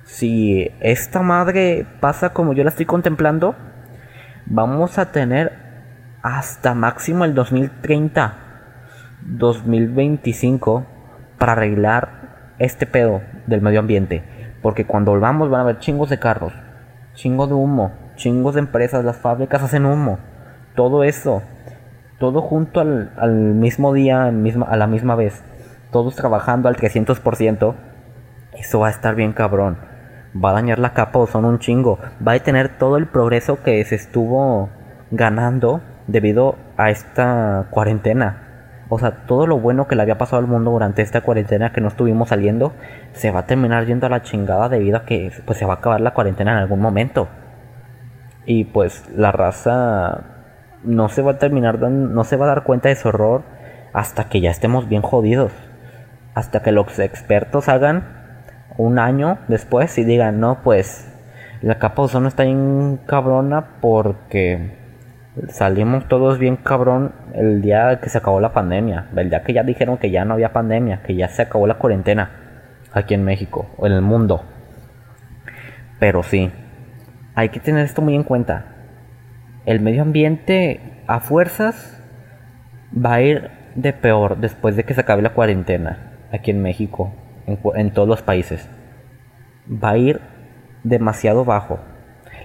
Si 0.05 0.71
esta 0.81 1.23
madre 1.23 1.87
pasa 1.99 2.29
como 2.29 2.53
yo 2.53 2.63
la 2.63 2.69
estoy 2.69 2.85
contemplando, 2.85 3.55
vamos 4.45 4.99
a 4.99 5.11
tener 5.11 5.51
hasta 6.21 6.75
máximo 6.75 7.25
el 7.25 7.33
2030, 7.33 8.35
2025 9.21 10.85
para 11.39 11.53
arreglar 11.53 12.53
este 12.59 12.85
pedo 12.85 13.21
del 13.47 13.61
medio 13.61 13.79
ambiente. 13.79 14.23
Porque 14.61 14.85
cuando 14.85 15.09
volvamos 15.11 15.49
van 15.49 15.61
a 15.61 15.63
haber 15.63 15.79
chingos 15.79 16.11
de 16.11 16.19
carros, 16.19 16.53
chingos 17.15 17.49
de 17.49 17.55
humo, 17.55 17.91
chingos 18.15 18.53
de 18.53 18.59
empresas, 18.59 19.03
las 19.03 19.17
fábricas 19.17 19.63
hacen 19.63 19.87
humo. 19.87 20.19
Todo 20.75 21.03
eso, 21.03 21.41
todo 22.19 22.43
junto 22.43 22.79
al, 22.79 23.55
mismo 23.55 23.91
día, 23.91 24.25
a 24.25 24.77
la 24.77 24.87
misma 24.87 25.15
vez. 25.15 25.43
Todos 25.91 26.15
trabajando 26.15 26.69
al 26.69 26.75
300%. 26.75 27.75
Eso 28.53 28.79
va 28.79 28.87
a 28.87 28.91
estar 28.91 29.15
bien 29.15 29.33
cabrón. 29.33 29.94
Va 30.35 30.49
a 30.49 30.53
dañar 30.53 30.79
la 30.79 30.93
capa 30.93 31.19
o 31.19 31.27
son 31.27 31.45
un 31.45 31.59
chingo. 31.59 31.99
Va 32.25 32.31
a 32.31 32.33
detener 32.33 32.77
todo 32.77 32.97
el 32.97 33.07
progreso 33.07 33.63
que 33.63 33.83
se 33.85 33.95
estuvo 33.95 34.69
ganando 35.11 35.81
debido 36.07 36.55
a 36.77 36.89
esta 36.89 37.67
cuarentena. 37.69 38.45
O 38.89 38.99
sea, 38.99 39.25
todo 39.25 39.47
lo 39.47 39.59
bueno 39.59 39.87
que 39.87 39.95
le 39.95 40.03
había 40.03 40.17
pasado 40.17 40.41
al 40.41 40.47
mundo 40.47 40.71
durante 40.71 41.01
esta 41.01 41.21
cuarentena 41.21 41.71
que 41.71 41.81
no 41.81 41.87
estuvimos 41.87 42.29
saliendo, 42.29 42.73
se 43.13 43.31
va 43.31 43.41
a 43.41 43.45
terminar 43.47 43.85
yendo 43.85 44.05
a 44.05 44.09
la 44.09 44.21
chingada 44.21 44.69
debido 44.69 44.97
a 44.97 45.05
que 45.05 45.31
pues, 45.45 45.57
se 45.57 45.65
va 45.65 45.73
a 45.73 45.77
acabar 45.77 46.01
la 46.01 46.13
cuarentena 46.13 46.51
en 46.51 46.57
algún 46.59 46.81
momento. 46.81 47.27
Y 48.45 48.65
pues 48.65 49.09
la 49.15 49.31
raza 49.31 50.35
no 50.83 51.09
se 51.09 51.23
va 51.23 51.31
a 51.31 51.37
terminar, 51.39 51.79
no 51.79 52.23
se 52.23 52.35
va 52.35 52.45
a 52.45 52.49
dar 52.49 52.63
cuenta 52.63 52.89
de 52.89 52.95
su 52.95 53.07
horror 53.07 53.43
hasta 53.93 54.25
que 54.25 54.39
ya 54.39 54.51
estemos 54.51 54.87
bien 54.87 55.01
jodidos. 55.01 55.51
Hasta 56.35 56.61
que 56.61 56.71
los 56.71 56.99
expertos 56.99 57.69
hagan 57.69 58.14
un 58.77 58.99
año 58.99 59.39
después 59.47 59.97
y 59.97 60.03
digan, 60.03 60.39
no, 60.39 60.61
pues 60.63 61.11
la 61.61 61.79
capa 61.79 62.01
de 62.01 62.05
ozono 62.05 62.27
está 62.27 62.43
bien 62.43 62.99
cabrona 63.05 63.79
porque 63.81 64.77
salimos 65.49 66.07
todos 66.07 66.39
bien 66.39 66.57
cabrón 66.57 67.13
el 67.33 67.61
día 67.61 67.99
que 68.01 68.09
se 68.09 68.17
acabó 68.17 68.39
la 68.39 68.53
pandemia. 68.53 69.07
El 69.15 69.29
día 69.29 69.43
que 69.43 69.53
ya 69.53 69.63
dijeron 69.63 69.97
que 69.97 70.11
ya 70.11 70.25
no 70.25 70.33
había 70.33 70.53
pandemia, 70.53 71.01
que 71.03 71.15
ya 71.15 71.27
se 71.27 71.41
acabó 71.41 71.67
la 71.67 71.75
cuarentena 71.75 72.31
aquí 72.93 73.13
en 73.13 73.23
México 73.23 73.69
o 73.77 73.87
en 73.87 73.93
el 73.93 74.01
mundo. 74.01 74.43
Pero 75.99 76.23
sí, 76.23 76.51
hay 77.35 77.49
que 77.49 77.59
tener 77.59 77.85
esto 77.85 78.01
muy 78.01 78.15
en 78.15 78.23
cuenta. 78.23 78.65
El 79.65 79.79
medio 79.79 80.01
ambiente 80.01 81.03
a 81.07 81.19
fuerzas 81.19 82.01
va 82.93 83.15
a 83.15 83.21
ir 83.21 83.49
de 83.75 83.93
peor 83.93 84.37
después 84.37 84.75
de 84.75 84.83
que 84.83 84.93
se 84.93 85.01
acabe 85.01 85.21
la 85.21 85.33
cuarentena 85.33 86.13
aquí 86.31 86.51
en 86.51 86.61
México, 86.61 87.13
en, 87.47 87.91
todos 87.91 88.07
los 88.07 88.21
países. 88.21 88.69
Va 89.67 89.91
a 89.91 89.97
ir 89.97 90.21
demasiado 90.83 91.45
bajo. 91.45 91.79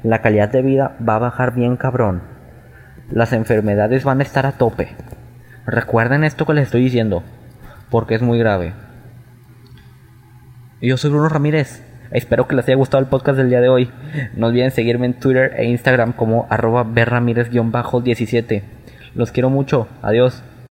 La 0.03 0.23
calidad 0.23 0.51
de 0.51 0.63
vida 0.63 0.97
va 1.07 1.17
a 1.17 1.21
bajar 1.21 1.55
bien 1.55 1.77
cabrón 1.77 2.41
las 3.11 3.33
enfermedades 3.33 4.05
van 4.05 4.21
a 4.21 4.23
estar 4.23 4.47
a 4.47 4.53
tope. 4.53 4.89
Recuerden 5.67 6.25
esto 6.25 6.47
que 6.47 6.55
les 6.55 6.65
estoy 6.65 6.83
diciendo, 6.83 7.23
porque 7.91 8.15
es 8.15 8.23
muy 8.23 8.39
grave. 8.39 8.73
Yo 10.81 10.97
soy 10.97 11.11
Bruno 11.11 11.29
Ramírez. 11.29 11.85
Espero 12.13 12.49
que 12.49 12.57
les 12.57 12.67
haya 12.67 12.77
gustado 12.77 13.03
el 13.03 13.09
podcast 13.09 13.37
del 13.37 13.51
día 13.51 13.61
de 13.61 13.69
hoy. 13.69 13.91
No 14.35 14.47
olviden 14.47 14.71
seguirme 14.71 15.07
en 15.07 15.15
Twitter 15.15 15.55
e 15.57 15.65
Instagram 15.67 16.13
como 16.13 16.47
arroba 16.51 16.85
berramírez-17. 16.85 18.63
Los 19.15 19.33
quiero 19.33 19.51
mucho. 19.51 19.89
Adiós. 20.03 20.43